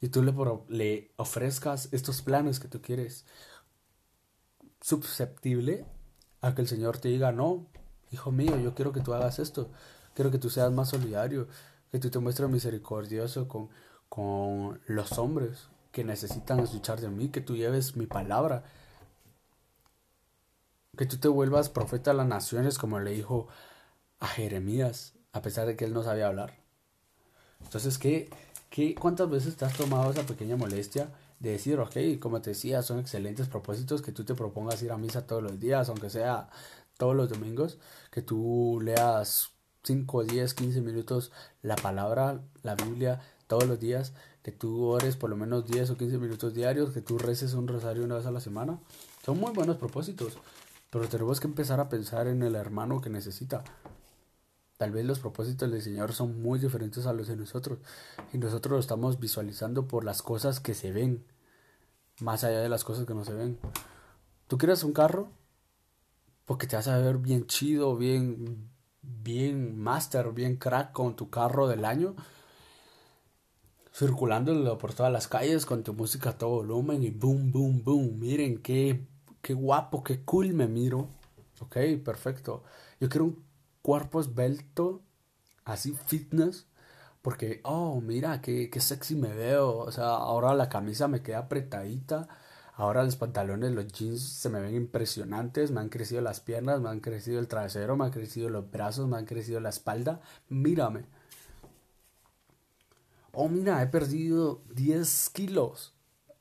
Y 0.01 0.11
tú 0.11 0.23
le, 0.23 0.33
le 0.69 1.11
ofrezcas 1.17 1.89
estos 1.91 2.23
planes 2.23 2.61
que 2.61 2.69
tú 2.69 2.81
quieres. 2.81 3.27
Susceptible 4.81 5.87
a 6.41 6.55
que 6.55 6.63
el 6.63 6.69
Señor 6.69 6.99
te 6.99 7.09
diga, 7.09 7.33
no, 7.33 7.67
hijo 8.13 8.31
mío, 8.31 8.57
yo 8.61 8.77
quiero 8.77 8.93
que 8.93 9.01
tú 9.01 9.13
hagas 9.13 9.41
esto. 9.41 9.73
Quiero 10.15 10.31
que 10.31 10.39
tú 10.39 10.51
seas 10.51 10.71
más 10.71 10.91
solidario, 10.91 11.49
que 11.91 11.99
tú 11.99 12.11
te 12.11 12.21
muestres 12.21 12.49
misericordioso 12.49 13.49
con, 13.49 13.71
con 14.09 14.81
los 14.87 15.19
hombres 15.19 15.67
que 15.91 16.05
necesitan 16.05 16.61
escuchar 16.61 17.01
de 17.01 17.09
mí, 17.09 17.31
que 17.31 17.41
tú 17.41 17.57
lleves 17.57 17.97
mi 17.97 18.07
palabra, 18.07 18.63
que 20.99 21.07
tú 21.07 21.17
te 21.19 21.29
vuelvas 21.29 21.69
profeta 21.71 22.11
de 22.11 22.17
las 22.17 22.27
naciones 22.27 22.77
como 22.77 22.99
le 22.99 23.13
dijo 23.13 23.47
a 24.19 24.27
Jeremías, 24.27 25.15
a 25.33 25.41
pesar 25.43 25.67
de 25.67 25.77
que 25.77 25.85
él 25.85 25.95
no 25.95 26.03
sabía 26.03 26.27
hablar. 26.27 26.59
Entonces, 27.63 27.99
¿qué, 27.99 28.29
qué, 28.69 28.97
¿cuántas 28.97 29.31
veces 29.31 29.57
te 29.57 29.65
has 29.65 29.77
tomado 29.77 30.11
esa 30.11 30.25
pequeña 30.25 30.57
molestia 30.57 31.11
de 31.39 31.53
decir, 31.53 31.79
ok, 31.79 32.19
como 32.19 32.43
te 32.43 32.51
decía, 32.51 32.83
son 32.83 32.99
excelentes 32.99 33.47
propósitos 33.47 34.03
que 34.03 34.11
tú 34.11 34.25
te 34.25 34.35
propongas 34.35 34.83
ir 34.83 34.91
a 34.91 34.99
misa 34.99 35.25
todos 35.25 35.41
los 35.41 35.61
días, 35.61 35.89
aunque 35.89 36.11
sea 36.11 36.51
todos 36.97 37.15
los 37.15 37.29
domingos, 37.29 37.79
que 38.11 38.21
tú 38.23 38.81
leas 38.83 39.51
5, 39.85 40.25
10, 40.25 40.53
15 40.53 40.81
minutos 40.81 41.31
la 41.63 41.77
palabra, 41.77 42.41
la 42.65 42.75
Biblia, 42.75 43.21
todos 43.47 43.69
los 43.69 43.79
días, 43.79 44.15
que 44.43 44.51
tú 44.51 44.87
ores 44.87 45.15
por 45.15 45.31
lo 45.31 45.37
menos 45.37 45.65
10 45.67 45.91
o 45.91 45.97
15 45.97 46.19
minutos 46.19 46.55
diarios, 46.55 46.91
que 46.91 47.03
tú 47.03 47.19
reces 47.19 47.55
un 47.55 47.69
rosario 47.69 48.03
una 48.03 48.17
vez 48.17 48.27
a 48.27 48.33
la 48.33 48.41
semana. 48.41 48.81
Son 49.25 49.39
muy 49.39 49.53
buenos 49.53 49.77
propósitos. 49.77 50.39
Pero 50.91 51.09
tenemos 51.09 51.41
que 51.41 51.47
empezar 51.47 51.81
a 51.81 51.89
pensar 51.89 52.27
en 52.29 52.43
el 52.43 52.55
hermano 52.55 53.01
que 53.01 53.11
necesita. 53.11 53.63
Tal 54.79 54.93
vez 54.93 55.05
los 55.05 55.19
propósitos 55.19 55.71
del 55.71 55.83
Señor 55.83 56.13
son 56.13 56.41
muy 56.41 56.59
diferentes 56.59 57.07
a 57.07 57.13
los 57.13 57.27
de 57.27 57.37
nosotros. 57.37 57.79
Y 58.33 58.39
nosotros 58.39 58.73
lo 58.73 58.79
estamos 58.79 59.19
visualizando 59.19 59.87
por 59.87 60.05
las 60.05 60.23
cosas 60.23 60.61
que 60.61 60.75
se 60.75 60.93
ven. 60.93 61.25
Más 62.21 62.45
allá 62.45 62.61
de 62.61 62.69
las 62.69 62.85
cosas 62.85 63.05
que 63.05 63.15
no 63.15 63.25
se 63.25 63.35
ven. 63.35 63.59
¿Tú 64.47 64.57
quieres 64.57 64.83
un 64.85 64.93
carro? 64.93 65.31
Porque 66.47 66.67
te 66.67 66.77
vas 66.77 66.89
a 66.89 66.97
ver 66.99 67.19
bien 67.19 67.47
chido, 67.47 67.97
bien, 67.97 68.71
bien 69.03 69.79
master, 69.79 70.33
bien 70.33 70.57
crack 70.57 70.93
con 70.93 71.17
tu 71.17 71.29
carro 71.29 71.69
del 71.69 71.85
año. 71.85 72.17
Circulando 73.93 74.79
por 74.79 74.95
todas 74.95 75.13
las 75.13 75.29
calles 75.29 75.67
con 75.67 75.83
tu 75.83 75.93
música 75.93 76.31
a 76.31 76.39
todo 76.39 76.51
volumen 76.51 77.03
y 77.03 77.11
boom, 77.11 77.51
boom, 77.53 77.83
boom. 77.85 78.19
Miren 78.19 78.63
qué 78.63 79.07
qué 79.43 79.55
guapo, 79.55 80.03
qué 80.05 80.25
cool 80.25 80.55
me 80.55 80.69
miro. 80.69 81.09
Ok, 81.61 81.77
perfecto. 82.05 82.65
Yo 83.01 83.09
quiero 83.09 83.25
un 83.27 83.45
cuerpo 83.83 84.21
esbelto, 84.21 85.03
así 85.65 85.93
fitness, 86.07 86.67
porque, 87.23 87.61
oh, 87.65 88.01
mira, 88.01 88.41
qué, 88.41 88.71
qué 88.71 88.81
sexy 88.81 89.17
me 89.17 89.35
veo. 89.35 89.79
O 89.79 89.93
sea, 89.93 90.07
ahora 90.09 90.55
la 90.55 90.69
camisa 90.69 91.09
me 91.09 91.23
queda 91.23 91.39
apretadita. 91.41 92.29
Ahora 92.75 93.03
los 93.03 93.17
pantalones, 93.17 93.73
los 93.73 93.89
jeans 93.89 94.23
se 94.23 94.49
me 94.49 94.61
ven 94.61 94.77
impresionantes, 94.77 95.73
me 95.73 95.81
han 95.81 95.89
crecido 95.89 96.21
las 96.21 96.41
piernas, 96.41 96.81
me 96.81 96.89
han 96.89 97.01
crecido 97.01 97.41
el 97.41 97.49
trasero, 97.49 97.97
me 97.97 98.05
han 98.05 98.13
crecido 98.13 98.49
los 98.51 98.71
brazos, 98.71 99.09
me 99.09 99.17
han 99.17 99.25
crecido 99.27 99.59
la 99.61 99.71
espalda. 99.71 100.21
Mírame. 100.49 101.05
Oh, 103.33 103.49
mira, 103.49 103.83
he 103.83 103.87
perdido 103.87 104.63
10 104.75 105.31
kilos. 105.31 105.95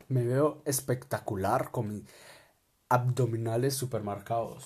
Me 0.10 0.25
veo 0.25 0.62
espectacular 0.65 1.71
con 1.71 1.89
mi 1.89 2.03
abdominales 2.89 3.76
supermarcados. 3.76 4.65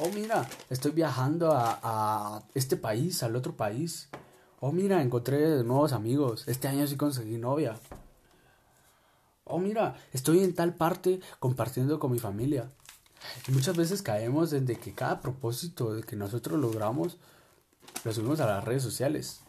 Oh, 0.00 0.08
mira, 0.08 0.48
estoy 0.70 0.92
viajando 0.92 1.52
a, 1.52 1.78
a, 1.82 2.42
este 2.54 2.76
país, 2.76 3.22
al 3.22 3.36
otro 3.36 3.56
país. 3.56 4.08
Oh, 4.60 4.72
mira, 4.72 5.02
encontré 5.02 5.62
nuevos 5.62 5.92
amigos. 5.92 6.48
Este 6.48 6.68
año 6.68 6.86
sí 6.86 6.96
conseguí 6.96 7.38
novia. 7.38 7.78
Oh, 9.44 9.58
mira, 9.58 9.96
estoy 10.12 10.42
en 10.42 10.54
tal 10.54 10.74
parte 10.74 11.20
compartiendo 11.38 11.98
con 11.98 12.10
mi 12.10 12.18
familia. 12.18 12.70
Y 13.46 13.52
muchas 13.52 13.76
veces 13.76 14.02
caemos 14.02 14.52
en 14.52 14.66
de 14.66 14.76
que 14.76 14.94
cada 14.94 15.20
propósito 15.20 16.00
que 16.02 16.16
nosotros 16.16 16.58
logramos 16.58 17.18
lo 18.04 18.12
subimos 18.12 18.40
a 18.40 18.46
las 18.46 18.64
redes 18.64 18.82
sociales 18.82 19.40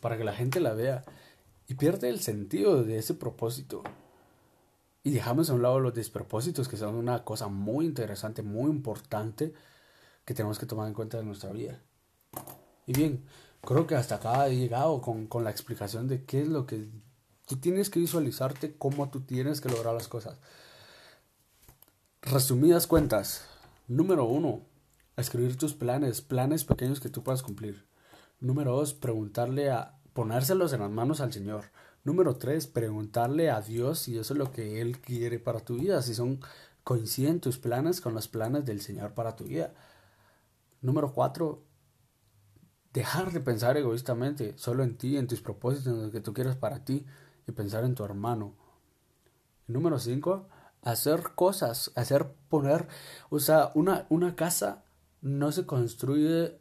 para 0.00 0.16
que 0.16 0.24
la 0.24 0.34
gente 0.34 0.60
la 0.60 0.74
vea 0.74 1.04
y 1.68 1.74
pierde 1.74 2.08
el 2.08 2.20
sentido 2.20 2.82
de 2.84 2.98
ese 2.98 3.14
propósito. 3.14 3.82
Y 5.04 5.10
dejamos 5.10 5.50
a 5.50 5.54
un 5.54 5.62
lado 5.62 5.80
los 5.80 5.94
despropósitos, 5.94 6.68
que 6.68 6.76
son 6.76 6.94
una 6.94 7.24
cosa 7.24 7.48
muy 7.48 7.86
interesante, 7.86 8.42
muy 8.42 8.70
importante, 8.70 9.52
que 10.24 10.34
tenemos 10.34 10.58
que 10.58 10.66
tomar 10.66 10.86
en 10.88 10.94
cuenta 10.94 11.18
en 11.18 11.26
nuestra 11.26 11.50
vida. 11.50 11.80
Y 12.86 12.92
bien, 12.92 13.24
creo 13.60 13.86
que 13.86 13.96
hasta 13.96 14.16
acá 14.16 14.46
he 14.46 14.56
llegado 14.56 15.00
con, 15.00 15.26
con 15.26 15.44
la 15.44 15.50
explicación 15.50 16.06
de 16.06 16.24
qué 16.24 16.42
es 16.42 16.48
lo 16.48 16.66
que 16.66 16.88
tú 17.46 17.56
tienes 17.56 17.90
que 17.90 18.00
visualizarte, 18.00 18.76
cómo 18.76 19.10
tú 19.10 19.20
tienes 19.20 19.60
que 19.60 19.68
lograr 19.68 19.94
las 19.94 20.08
cosas. 20.08 20.38
Resumidas 22.22 22.86
cuentas. 22.86 23.44
Número 23.88 24.24
uno, 24.24 24.62
escribir 25.16 25.56
tus 25.58 25.74
planes, 25.74 26.20
planes 26.20 26.64
pequeños 26.64 27.00
que 27.00 27.08
tú 27.08 27.22
puedas 27.22 27.42
cumplir. 27.42 27.84
Número 28.40 28.76
dos, 28.76 28.94
preguntarle 28.94 29.70
a 29.70 29.98
ponérselos 30.12 30.72
en 30.72 30.80
las 30.80 30.90
manos 30.90 31.20
al 31.20 31.32
Señor. 31.32 31.64
Número 32.04 32.36
tres, 32.36 32.66
preguntarle 32.66 33.50
a 33.50 33.60
Dios 33.60 34.00
si 34.00 34.18
eso 34.18 34.34
es 34.34 34.38
lo 34.38 34.50
que 34.50 34.80
Él 34.80 35.00
quiere 35.00 35.38
para 35.38 35.60
tu 35.60 35.76
vida, 35.76 36.02
si 36.02 36.14
son 36.14 36.40
coinciden 36.84 37.40
tus 37.40 37.58
planes 37.58 38.00
con 38.00 38.14
los 38.14 38.28
planes 38.28 38.64
del 38.64 38.80
Señor 38.80 39.14
para 39.14 39.36
tu 39.36 39.44
vida. 39.44 39.72
Número 40.80 41.12
cuatro, 41.12 41.62
dejar 42.92 43.32
de 43.32 43.40
pensar 43.40 43.76
egoístamente 43.76 44.54
solo 44.58 44.82
en 44.82 44.96
ti, 44.96 45.16
en 45.16 45.28
tus 45.28 45.40
propósitos, 45.40 45.92
en 45.92 46.02
lo 46.02 46.10
que 46.10 46.20
tú 46.20 46.34
quieres 46.34 46.56
para 46.56 46.84
ti 46.84 47.06
y 47.46 47.52
pensar 47.52 47.84
en 47.84 47.94
tu 47.94 48.04
hermano. 48.04 48.54
Número 49.68 49.98
cinco, 50.00 50.48
hacer 50.82 51.34
cosas, 51.36 51.92
hacer 51.94 52.32
poner, 52.48 52.88
o 53.30 53.38
sea, 53.38 53.70
una, 53.74 54.06
una 54.10 54.34
casa 54.34 54.84
no 55.20 55.52
se 55.52 55.66
construye 55.66 56.60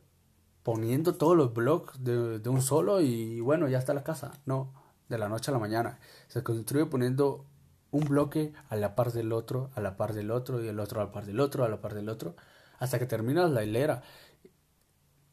poniendo 0.64 1.16
todos 1.16 1.36
los 1.38 1.54
bloques 1.54 2.04
de, 2.04 2.40
de 2.40 2.50
un 2.50 2.62
solo 2.62 3.02
y 3.02 3.40
bueno, 3.42 3.68
ya 3.68 3.80
está 3.80 3.94
la 3.94 4.04
casa. 4.04 4.32
No, 4.46 4.74
de 5.10 5.18
la 5.18 5.30
noche 5.30 5.52
a 5.52 5.54
la 5.54 5.60
mañana. 5.60 6.00
Se 6.28 6.44
construye 6.44 6.86
poniendo 6.86 7.46
un 7.92 8.06
bloque 8.06 8.54
a 8.70 8.76
la 8.76 8.96
par 8.96 9.12
del 9.12 9.34
otro, 9.34 9.70
a 9.76 9.82
la 9.82 9.98
par 9.98 10.14
del 10.14 10.32
otro, 10.32 10.64
y 10.64 10.68
el 10.68 10.80
otro 10.80 11.02
a 11.02 11.06
la 11.06 11.12
par 11.12 11.26
del 11.26 11.40
otro, 11.40 11.66
a 11.66 11.70
la 11.70 11.82
par 11.82 11.94
del 11.94 12.10
otro, 12.10 12.36
hasta 12.80 12.98
que 13.00 13.06
terminas 13.06 13.52
la 13.52 13.64
hilera. 13.64 14.02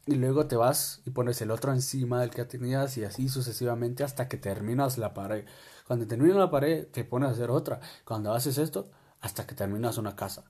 Y 0.07 0.15
luego 0.15 0.47
te 0.47 0.57
vas 0.57 1.03
y 1.05 1.11
pones 1.11 1.41
el 1.43 1.51
otro 1.51 1.73
encima 1.73 2.21
del 2.21 2.31
que 2.31 2.45
tenías 2.45 2.97
y 2.97 3.05
así 3.05 3.29
sucesivamente 3.29 4.05
hasta 4.05 4.27
que 4.29 4.39
terminas 4.39 4.97
la 4.99 5.13
pared. 5.15 5.45
Cuando 5.87 6.07
terminas 6.07 6.37
la 6.37 6.51
pared, 6.51 6.87
te 6.89 7.05
pones 7.05 7.29
a 7.29 7.33
hacer 7.33 7.51
otra. 7.51 7.81
Cuando 8.05 8.33
haces 8.33 8.59
esto, 8.59 8.91
hasta 9.21 9.47
que 9.47 9.55
terminas 9.55 9.99
una 9.99 10.17
casa. 10.17 10.45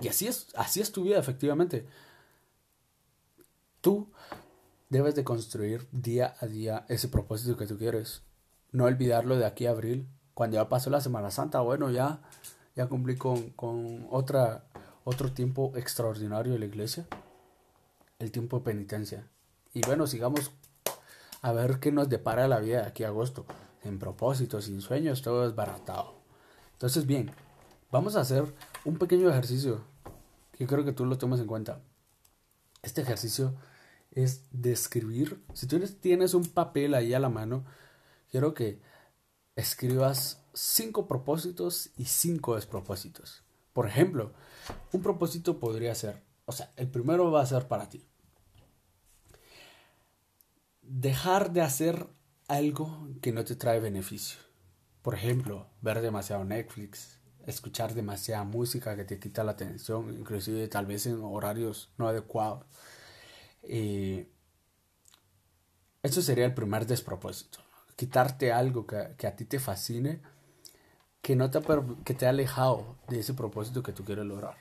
Y 0.00 0.08
así 0.08 0.26
es, 0.28 0.48
así 0.56 0.80
es 0.80 0.92
tu 0.92 1.04
vida, 1.04 1.18
efectivamente. 1.18 1.86
Tú 3.86 4.10
debes 4.90 5.14
de 5.14 5.22
construir 5.22 5.86
día 5.92 6.34
a 6.40 6.46
día 6.46 6.84
ese 6.88 7.06
propósito 7.06 7.56
que 7.56 7.68
tú 7.68 7.78
quieres 7.78 8.24
no 8.72 8.86
olvidarlo 8.86 9.36
de 9.36 9.46
aquí 9.46 9.66
a 9.66 9.70
abril. 9.70 10.08
Cuando 10.34 10.56
ya 10.56 10.68
pasó 10.68 10.90
la 10.90 11.00
Semana 11.00 11.30
Santa, 11.30 11.60
bueno, 11.60 11.92
ya, 11.92 12.20
ya 12.74 12.88
cumplí 12.88 13.14
con, 13.16 13.50
con 13.50 14.08
otra, 14.10 14.64
otro 15.04 15.30
tiempo 15.32 15.72
extraordinario 15.76 16.54
de 16.54 16.58
la 16.58 16.64
iglesia. 16.64 17.06
el 18.18 18.32
tiempo 18.32 18.58
de 18.58 18.64
penitencia. 18.64 19.28
Y 19.72 19.82
bueno, 19.86 20.08
sigamos 20.08 20.50
a 21.40 21.52
ver 21.52 21.78
qué 21.78 21.92
nos 21.92 22.08
depara 22.08 22.48
la 22.48 22.58
vida 22.58 22.80
de 22.80 22.88
aquí 22.88 23.04
a 23.04 23.08
agosto. 23.10 23.46
En 23.84 24.00
propósitos, 24.00 24.64
sin 24.64 24.80
sueños, 24.80 25.22
todo 25.22 25.46
es 25.46 25.54
baratado. 25.54 26.16
Entonces, 26.72 27.06
bien, 27.06 27.30
vamos 27.92 28.16
a 28.16 28.22
hacer 28.22 28.52
un 28.84 28.98
pequeño 28.98 29.30
ejercicio 29.30 29.84
que 30.58 30.66
creo 30.66 30.84
que 30.84 30.92
tú 30.92 31.04
lo 31.04 31.18
tomes 31.18 31.38
en 31.38 31.46
cuenta. 31.46 31.78
Este 32.82 33.02
ejercicio 33.02 33.54
es 34.16 34.48
describir. 34.50 35.40
Si 35.52 35.68
tú 35.68 35.78
tienes 36.00 36.34
un 36.34 36.46
papel 36.46 36.94
ahí 36.94 37.14
a 37.14 37.20
la 37.20 37.28
mano, 37.28 37.64
quiero 38.30 38.54
que 38.54 38.80
escribas 39.54 40.42
cinco 40.54 41.06
propósitos 41.06 41.90
y 41.96 42.06
cinco 42.06 42.56
despropósitos. 42.56 43.44
Por 43.74 43.86
ejemplo, 43.86 44.32
un 44.92 45.02
propósito 45.02 45.60
podría 45.60 45.94
ser, 45.94 46.22
o 46.46 46.52
sea, 46.52 46.72
el 46.76 46.88
primero 46.88 47.30
va 47.30 47.42
a 47.42 47.46
ser 47.46 47.68
para 47.68 47.90
ti. 47.90 48.08
Dejar 50.80 51.52
de 51.52 51.60
hacer 51.60 52.06
algo 52.48 53.08
que 53.20 53.32
no 53.32 53.44
te 53.44 53.54
trae 53.54 53.80
beneficio. 53.80 54.40
Por 55.02 55.14
ejemplo, 55.14 55.68
ver 55.82 56.00
demasiado 56.00 56.44
Netflix, 56.44 57.20
escuchar 57.44 57.92
demasiada 57.92 58.44
música 58.44 58.96
que 58.96 59.04
te 59.04 59.18
quita 59.18 59.44
la 59.44 59.52
atención, 59.52 60.16
inclusive 60.18 60.68
tal 60.68 60.86
vez 60.86 61.06
en 61.06 61.20
horarios 61.22 61.90
no 61.98 62.08
adecuados. 62.08 62.64
Eh, 63.68 64.28
eso 66.02 66.22
sería 66.22 66.44
el 66.44 66.54
primer 66.54 66.86
despropósito. 66.86 67.58
Quitarte 67.96 68.52
algo 68.52 68.86
que, 68.86 69.14
que, 69.16 69.26
a 69.26 69.34
ti 69.34 69.44
te 69.44 69.58
fascine, 69.58 70.20
que, 71.22 71.34
no 71.34 71.50
te, 71.50 71.60
que 72.04 72.14
te 72.14 72.26
ha 72.26 72.30
alejado 72.30 72.96
de 73.08 73.20
ese 73.20 73.34
propósito 73.34 73.82
que 73.82 73.92
tú 73.92 74.04
quieres 74.04 74.24
lograr. 74.24 74.56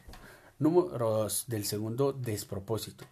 Número 0.57 1.09
dos, 1.11 1.45
del 1.47 1.65
segundo 1.65 2.13
despropósito. 2.13 3.05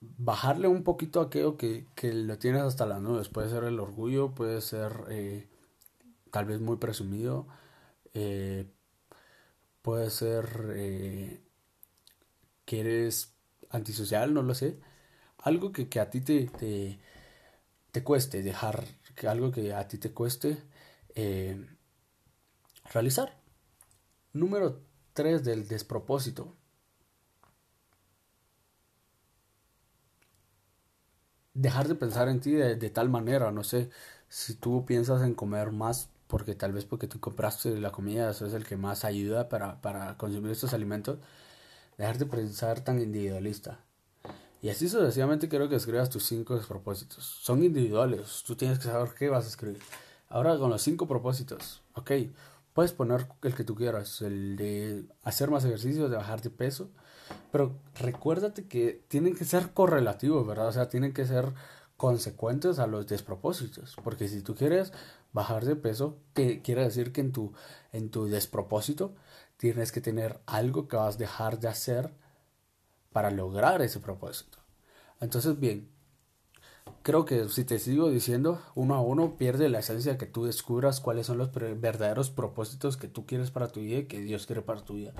Bajarle 0.00 0.68
un 0.68 0.84
poquito 0.84 1.20
aquello 1.20 1.56
que, 1.56 1.86
que 1.94 2.12
lo 2.12 2.38
tienes 2.38 2.62
hasta 2.62 2.86
las 2.86 3.00
nubes. 3.00 3.28
Puede 3.28 3.50
ser 3.50 3.64
el 3.64 3.80
orgullo, 3.80 4.30
puede 4.32 4.60
ser 4.60 4.92
eh, 5.08 5.48
tal 6.30 6.44
vez 6.44 6.60
muy 6.60 6.76
presumido, 6.76 7.46
eh, 8.14 8.66
puede 9.82 10.10
ser 10.10 10.72
eh, 10.74 11.40
que 12.64 12.80
eres 12.80 13.34
antisocial, 13.70 14.34
no 14.34 14.42
lo 14.42 14.54
sé. 14.54 14.78
Algo 15.38 15.72
que, 15.72 15.88
a 16.00 16.10
ti 16.10 16.20
te, 16.20 16.46
te, 17.92 18.04
cueste 18.04 18.42
dejar, 18.42 18.84
que 19.14 19.28
algo 19.28 19.50
que 19.50 19.74
a 19.74 19.88
ti 19.88 19.98
te 19.98 20.12
cueste 20.12 20.58
eh, 21.14 21.66
realizar. 22.92 23.36
Número 24.32 24.80
3 25.14 25.44
del 25.44 25.66
despropósito. 25.68 26.56
Dejar 31.54 31.88
de 31.88 31.94
pensar 31.96 32.28
en 32.28 32.40
ti 32.40 32.52
de, 32.52 32.76
de 32.76 32.90
tal 32.90 33.08
manera, 33.08 33.50
no 33.50 33.64
sé, 33.64 33.90
si 34.28 34.54
tú 34.54 34.84
piensas 34.86 35.22
en 35.22 35.34
comer 35.34 35.72
más 35.72 36.10
porque 36.28 36.54
tal 36.54 36.72
vez 36.72 36.84
porque 36.84 37.08
tú 37.08 37.20
compraste 37.20 37.80
la 37.80 37.90
comida, 37.90 38.30
eso 38.30 38.46
es 38.46 38.54
el 38.54 38.64
que 38.66 38.76
más 38.76 39.04
ayuda 39.04 39.48
para, 39.48 39.80
para 39.80 40.16
consumir 40.18 40.52
estos 40.52 40.74
alimentos, 40.74 41.18
dejar 41.98 42.16
de 42.16 42.26
pensar 42.26 42.80
tan 42.80 43.00
individualista. 43.00 43.80
Y 44.62 44.70
así 44.70 44.88
sucesivamente 44.88 45.48
quiero 45.48 45.68
que 45.68 45.76
escribas 45.76 46.10
tus 46.10 46.24
cinco 46.24 46.58
propósitos. 46.66 47.24
Son 47.24 47.62
individuales, 47.62 48.42
tú 48.46 48.56
tienes 48.56 48.78
que 48.78 48.84
saber 48.84 49.10
qué 49.16 49.28
vas 49.28 49.44
a 49.44 49.48
escribir. 49.48 49.82
Ahora 50.28 50.58
con 50.58 50.70
los 50.70 50.82
cinco 50.82 51.06
propósitos, 51.06 51.82
ok, 51.94 52.12
puedes 52.72 52.92
poner 52.92 53.26
el 53.42 53.54
que 53.54 53.64
tú 53.64 53.74
quieras, 53.74 54.20
el 54.22 54.56
de 54.56 55.04
hacer 55.22 55.50
más 55.50 55.64
ejercicio, 55.64 56.08
de 56.08 56.16
bajar 56.16 56.42
de 56.42 56.50
peso, 56.50 56.90
pero 57.52 57.76
recuérdate 57.94 58.66
que 58.66 59.04
tienen 59.08 59.36
que 59.36 59.44
ser 59.44 59.72
correlativos, 59.72 60.46
¿verdad? 60.46 60.68
O 60.68 60.72
sea, 60.72 60.88
tienen 60.88 61.12
que 61.12 61.26
ser 61.26 61.52
consecuentes 61.96 62.78
a 62.78 62.86
los 62.86 63.06
despropósitos, 63.06 63.96
porque 64.04 64.28
si 64.28 64.42
tú 64.42 64.54
quieres 64.54 64.92
bajar 65.32 65.64
de 65.64 65.76
peso, 65.76 66.18
que 66.34 66.62
quiere 66.62 66.84
decir 66.84 67.12
que 67.12 67.20
en 67.20 67.32
tu, 67.32 67.52
en 67.92 68.10
tu 68.10 68.26
despropósito 68.26 69.14
tienes 69.58 69.92
que 69.92 70.00
tener 70.00 70.40
algo 70.46 70.88
que 70.88 70.96
vas 70.96 71.16
a 71.16 71.18
dejar 71.18 71.60
de 71.60 71.68
hacer 71.68 72.14
para 73.12 73.30
lograr 73.30 73.82
ese 73.82 74.00
propósito. 74.00 74.58
Entonces, 75.20 75.58
bien, 75.58 75.90
creo 77.02 77.24
que 77.24 77.48
si 77.48 77.64
te 77.64 77.78
sigo 77.78 78.08
diciendo 78.08 78.62
uno 78.74 78.94
a 78.94 79.00
uno, 79.00 79.36
pierde 79.36 79.68
la 79.68 79.80
esencia 79.80 80.16
que 80.16 80.26
tú 80.26 80.44
descubras 80.46 81.00
cuáles 81.00 81.26
son 81.26 81.38
los 81.38 81.52
verdaderos 81.52 82.30
propósitos 82.30 82.96
que 82.96 83.08
tú 83.08 83.26
quieres 83.26 83.50
para 83.50 83.68
tu 83.68 83.80
vida 83.80 83.98
y 83.98 84.06
que 84.06 84.20
Dios 84.20 84.46
quiere 84.46 84.62
para 84.62 84.84
tu 84.84 84.94
vida. 84.94 85.12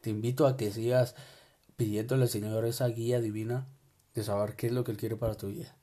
Te 0.00 0.10
invito 0.10 0.46
a 0.46 0.56
que 0.56 0.70
sigas 0.70 1.16
pidiéndole 1.76 2.22
al 2.22 2.28
Señor 2.28 2.64
esa 2.64 2.86
guía 2.86 3.20
divina 3.20 3.66
de 4.14 4.22
saber 4.22 4.54
qué 4.54 4.68
es 4.68 4.72
lo 4.72 4.84
que 4.84 4.92
Él 4.92 4.96
quiere 4.96 5.16
para 5.16 5.34
tu 5.34 5.48
vida. 5.48 5.74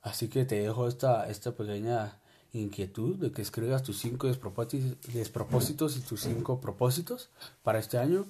Así 0.00 0.28
que 0.28 0.46
te 0.46 0.60
dejo 0.60 0.88
esta, 0.88 1.28
esta 1.28 1.52
pequeña 1.52 2.21
inquietud 2.52 3.16
de 3.16 3.32
que 3.32 3.42
escribas 3.42 3.82
tus 3.82 3.98
cinco 3.98 4.26
despropósitos 4.26 5.96
y 5.96 6.00
tus 6.00 6.20
cinco 6.20 6.60
propósitos 6.60 7.30
para 7.62 7.78
este 7.78 7.98
año 7.98 8.26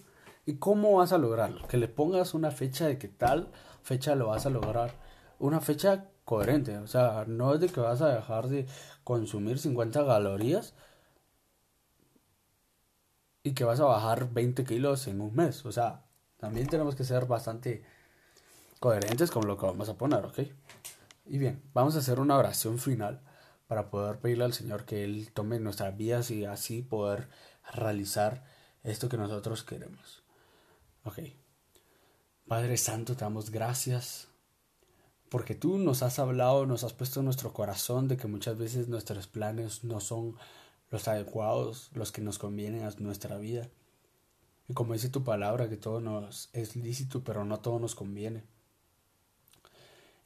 y 0.46 0.54
cómo 0.54 0.92
vas 0.96 1.12
a 1.12 1.18
lograrlo. 1.18 1.66
Que 1.68 1.76
le 1.76 1.88
pongas 1.88 2.34
una 2.34 2.50
fecha 2.50 2.86
de 2.86 2.98
que 2.98 3.08
tal 3.08 3.48
fecha 3.82 4.14
lo 4.14 4.28
vas 4.28 4.46
a 4.46 4.50
lograr. 4.50 4.94
Una 5.38 5.60
fecha 5.60 6.08
coherente. 6.24 6.78
O 6.78 6.86
sea, 6.86 7.24
no 7.26 7.54
es 7.54 7.60
de 7.60 7.68
que 7.68 7.80
vas 7.80 8.00
a 8.00 8.14
dejar 8.14 8.48
de 8.48 8.66
consumir 9.04 9.58
50 9.58 10.06
calorías 10.06 10.74
y 13.42 13.54
que 13.54 13.64
vas 13.64 13.80
a 13.80 13.84
bajar 13.84 14.32
20 14.32 14.64
kilos 14.64 15.06
en 15.08 15.20
un 15.20 15.34
mes. 15.34 15.66
O 15.66 15.72
sea, 15.72 16.04
también 16.38 16.68
tenemos 16.68 16.94
que 16.94 17.04
ser 17.04 17.26
bastante 17.26 17.84
coherentes 18.78 19.30
con 19.30 19.46
lo 19.46 19.56
que 19.56 19.66
vamos 19.66 19.88
a 19.88 19.94
poner, 19.94 20.24
¿ok? 20.24 20.40
Y 21.26 21.38
bien, 21.38 21.62
vamos 21.72 21.96
a 21.96 22.00
hacer 22.00 22.20
una 22.20 22.36
oración 22.36 22.78
final 22.78 23.20
para 23.72 23.88
poder 23.88 24.18
pedirle 24.18 24.44
al 24.44 24.52
Señor 24.52 24.84
que 24.84 25.02
Él 25.02 25.30
tome 25.32 25.58
nuestras 25.58 25.96
vidas 25.96 26.30
y 26.30 26.44
así 26.44 26.82
poder 26.82 27.30
realizar 27.72 28.44
esto 28.82 29.08
que 29.08 29.16
nosotros 29.16 29.64
queremos. 29.64 30.22
Ok. 31.04 31.20
Padre 32.46 32.76
Santo, 32.76 33.16
te 33.16 33.24
damos 33.24 33.48
gracias 33.48 34.28
porque 35.30 35.54
tú 35.54 35.78
nos 35.78 36.02
has 36.02 36.18
hablado, 36.18 36.66
nos 36.66 36.84
has 36.84 36.92
puesto 36.92 37.20
en 37.20 37.24
nuestro 37.24 37.54
corazón 37.54 38.08
de 38.08 38.18
que 38.18 38.26
muchas 38.26 38.58
veces 38.58 38.88
nuestros 38.88 39.26
planes 39.26 39.84
no 39.84 40.00
son 40.00 40.36
los 40.90 41.08
adecuados, 41.08 41.88
los 41.94 42.12
que 42.12 42.20
nos 42.20 42.38
convienen 42.38 42.84
a 42.84 42.90
nuestra 42.98 43.38
vida. 43.38 43.70
Y 44.68 44.74
como 44.74 44.92
dice 44.92 45.08
tu 45.08 45.24
palabra, 45.24 45.70
que 45.70 45.78
todo 45.78 46.02
nos 46.02 46.50
es 46.52 46.76
lícito, 46.76 47.24
pero 47.24 47.46
no 47.46 47.60
todo 47.60 47.78
nos 47.78 47.94
conviene. 47.94 48.44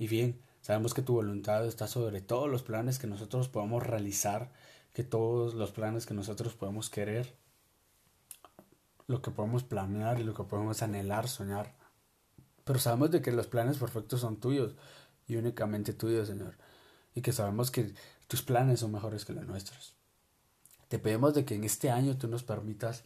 Y 0.00 0.08
bien, 0.08 0.40
Sabemos 0.66 0.94
que 0.94 1.02
tu 1.02 1.12
voluntad 1.12 1.64
está 1.64 1.86
sobre 1.86 2.20
todos 2.20 2.50
los 2.50 2.64
planes 2.64 2.98
que 2.98 3.06
nosotros 3.06 3.48
podemos 3.48 3.86
realizar, 3.86 4.50
que 4.92 5.04
todos 5.04 5.54
los 5.54 5.70
planes 5.70 6.06
que 6.06 6.12
nosotros 6.12 6.54
podemos 6.54 6.90
querer, 6.90 7.36
lo 9.06 9.22
que 9.22 9.30
podemos 9.30 9.62
planear 9.62 10.18
y 10.18 10.24
lo 10.24 10.34
que 10.34 10.42
podemos 10.42 10.82
anhelar, 10.82 11.28
soñar. 11.28 11.72
Pero 12.64 12.80
sabemos 12.80 13.12
de 13.12 13.22
que 13.22 13.30
los 13.30 13.46
planes 13.46 13.78
perfectos 13.78 14.22
son 14.22 14.40
tuyos 14.40 14.74
y 15.28 15.36
únicamente 15.36 15.92
tuyos, 15.92 16.26
Señor. 16.26 16.56
Y 17.14 17.20
que 17.20 17.30
sabemos 17.30 17.70
que 17.70 17.94
tus 18.26 18.42
planes 18.42 18.80
son 18.80 18.90
mejores 18.90 19.24
que 19.24 19.34
los 19.34 19.46
nuestros. 19.46 19.94
Te 20.88 20.98
pedimos 20.98 21.32
de 21.34 21.44
que 21.44 21.54
en 21.54 21.62
este 21.62 21.90
año 21.90 22.18
tú 22.18 22.26
nos 22.26 22.42
permitas 22.42 23.04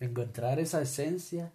encontrar 0.00 0.58
esa 0.58 0.82
esencia 0.82 1.52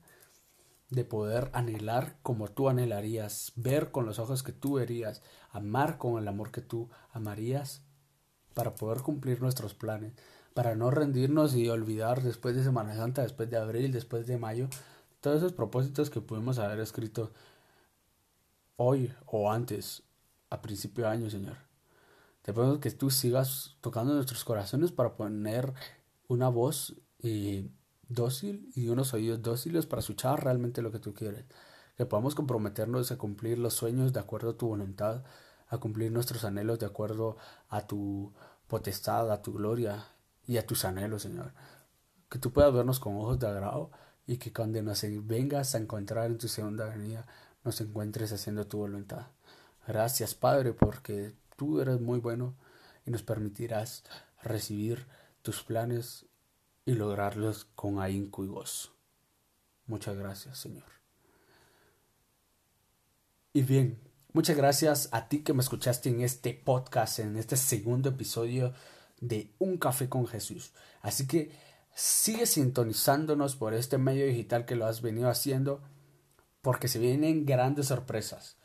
de 0.90 1.06
poder 1.06 1.50
anhelar 1.54 2.18
como 2.24 2.48
tú 2.48 2.70
anhelarías, 2.70 3.54
ver 3.56 3.92
con 3.92 4.06
los 4.06 4.20
ojos 4.20 4.44
que 4.44 4.52
tú 4.52 4.74
verías, 4.74 5.22
amar 5.52 5.98
con 5.98 6.18
el 6.18 6.28
amor 6.28 6.52
que 6.52 6.62
tú 6.62 6.90
amarías, 7.12 7.84
para 8.54 8.76
poder 8.76 9.02
cumplir 9.02 9.42
nuestros 9.42 9.74
planes, 9.74 10.14
para 10.54 10.76
no 10.76 10.92
rendirnos 10.92 11.56
y 11.56 11.70
olvidar 11.70 12.24
después 12.24 12.56
de 12.56 12.64
Semana 12.64 12.96
Santa, 12.96 13.22
después 13.22 13.50
de 13.50 13.58
abril, 13.58 13.92
después 13.92 14.28
de 14.28 14.38
mayo, 14.38 14.68
todos 15.22 15.38
esos 15.38 15.54
propósitos 15.54 16.10
que 16.10 16.22
pudimos 16.22 16.60
haber 16.60 16.80
escrito 16.80 17.32
hoy 18.76 19.14
o 19.26 19.52
antes, 19.52 20.04
a 20.50 20.62
principio 20.62 21.06
de 21.06 21.12
año, 21.12 21.30
Señor. 21.30 21.58
Te 22.42 22.54
pedimos 22.54 22.80
que 22.80 22.92
tú 22.92 23.12
sigas 23.12 23.78
tocando 23.82 24.14
nuestros 24.14 24.44
corazones 24.44 24.92
para 24.92 25.16
poner 25.16 25.74
una 26.28 26.50
voz 26.50 26.96
y 27.22 27.70
dócil 28.10 28.70
y 28.76 28.90
unos 28.90 29.14
oídos 29.14 29.42
dóciles 29.42 29.86
para 29.86 30.02
escuchar 30.02 30.44
realmente 30.44 30.82
lo 30.82 30.92
que 30.92 31.00
tú 31.00 31.14
quieres. 31.14 31.46
Que 31.96 32.06
podamos 32.06 32.36
comprometernos 32.36 33.12
a 33.12 33.18
cumplir 33.18 33.58
los 33.60 33.74
sueños 33.74 34.12
de 34.12 34.20
acuerdo 34.20 34.52
a 34.52 34.58
tu 34.58 34.68
voluntad, 34.68 35.24
a 35.68 35.78
cumplir 35.78 36.12
nuestros 36.12 36.44
anhelos 36.44 36.80
de 36.80 36.88
acuerdo 36.88 37.38
a 37.70 37.88
tu 37.88 38.34
potestad, 38.68 39.32
a 39.32 39.42
tu 39.42 39.54
gloria 39.54 40.06
y 40.46 40.58
a 40.58 40.66
tus 40.66 40.84
anhelos, 40.86 41.22
Señor. 41.22 41.54
Que 42.30 42.40
tú 42.40 42.52
puedas 42.52 42.74
vernos 42.74 43.00
con 43.00 43.16
ojos 43.16 43.40
de 43.40 43.48
agrado 43.48 43.92
y 44.26 44.38
que 44.38 44.52
cuando 44.52 44.82
nos 44.82 45.04
vengas 45.26 45.76
a 45.76 45.78
encontrar 45.78 46.28
en 46.28 46.38
tu 46.38 46.48
segunda 46.48 46.86
venida, 46.86 47.26
nos 47.64 47.82
encuentres 47.82 48.32
haciendo 48.32 48.68
tu 48.68 48.78
voluntad. 48.78 49.28
Gracias, 49.88 50.36
Padre, 50.36 50.74
porque 50.74 51.34
tú 51.58 51.82
eres 51.82 52.00
muy 52.00 52.20
bueno 52.20 52.56
y 53.06 53.12
nos 53.12 53.24
permitirás 53.24 54.04
recibir 54.42 55.08
tus 55.42 55.64
planes 55.64 56.26
y 56.90 56.96
lograrlos 56.96 57.68
con 57.76 58.00
ahínco 58.00 58.44
y 58.44 58.48
gozo. 58.48 58.90
Muchas 59.86 60.18
gracias, 60.18 60.58
Señor. 60.58 60.88
Y 63.54 63.62
bien, 63.62 64.00
muchas 64.34 64.58
gracias 64.58 65.08
a 65.12 65.30
ti 65.30 65.44
que 65.44 65.54
me 65.54 65.62
escuchaste 65.62 66.10
en 66.10 66.22
este 66.22 66.56
podcast, 66.56 67.20
en 67.20 67.38
este 67.38 67.58
segundo 67.58 68.10
episodio 68.10 68.74
de 69.22 69.54
Un 69.60 69.78
Café 69.78 70.10
con 70.10 70.26
Jesús. 70.26 70.74
Así 71.04 71.28
que 71.28 71.52
sigue 71.94 72.48
sintonizándonos 72.48 73.56
por 73.56 73.76
este 73.76 74.00
medio 74.00 74.26
digital 74.26 74.66
que 74.66 74.76
lo 74.76 74.88
has 74.88 75.04
venido 75.04 75.30
haciendo 75.30 75.84
porque 76.64 76.88
se 76.88 76.98
vienen 76.98 77.46
grandes 77.46 77.88
sorpresas. 77.88 78.58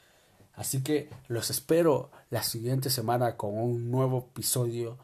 Así 0.55 0.83
que 0.83 1.11
los 1.29 1.51
espero 1.51 2.11
la 2.31 2.43
siguiente 2.43 2.89
semana 2.89 3.37
con 3.37 3.59
un 3.59 3.91
nuevo 3.91 4.31
episodio 4.31 4.99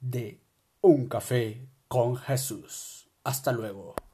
de 0.00 0.40
Un 0.80 1.06
Café 1.06 1.68
con 1.88 2.16
Jesús. 2.16 3.10
Hasta 3.24 3.52
luego. 3.52 3.96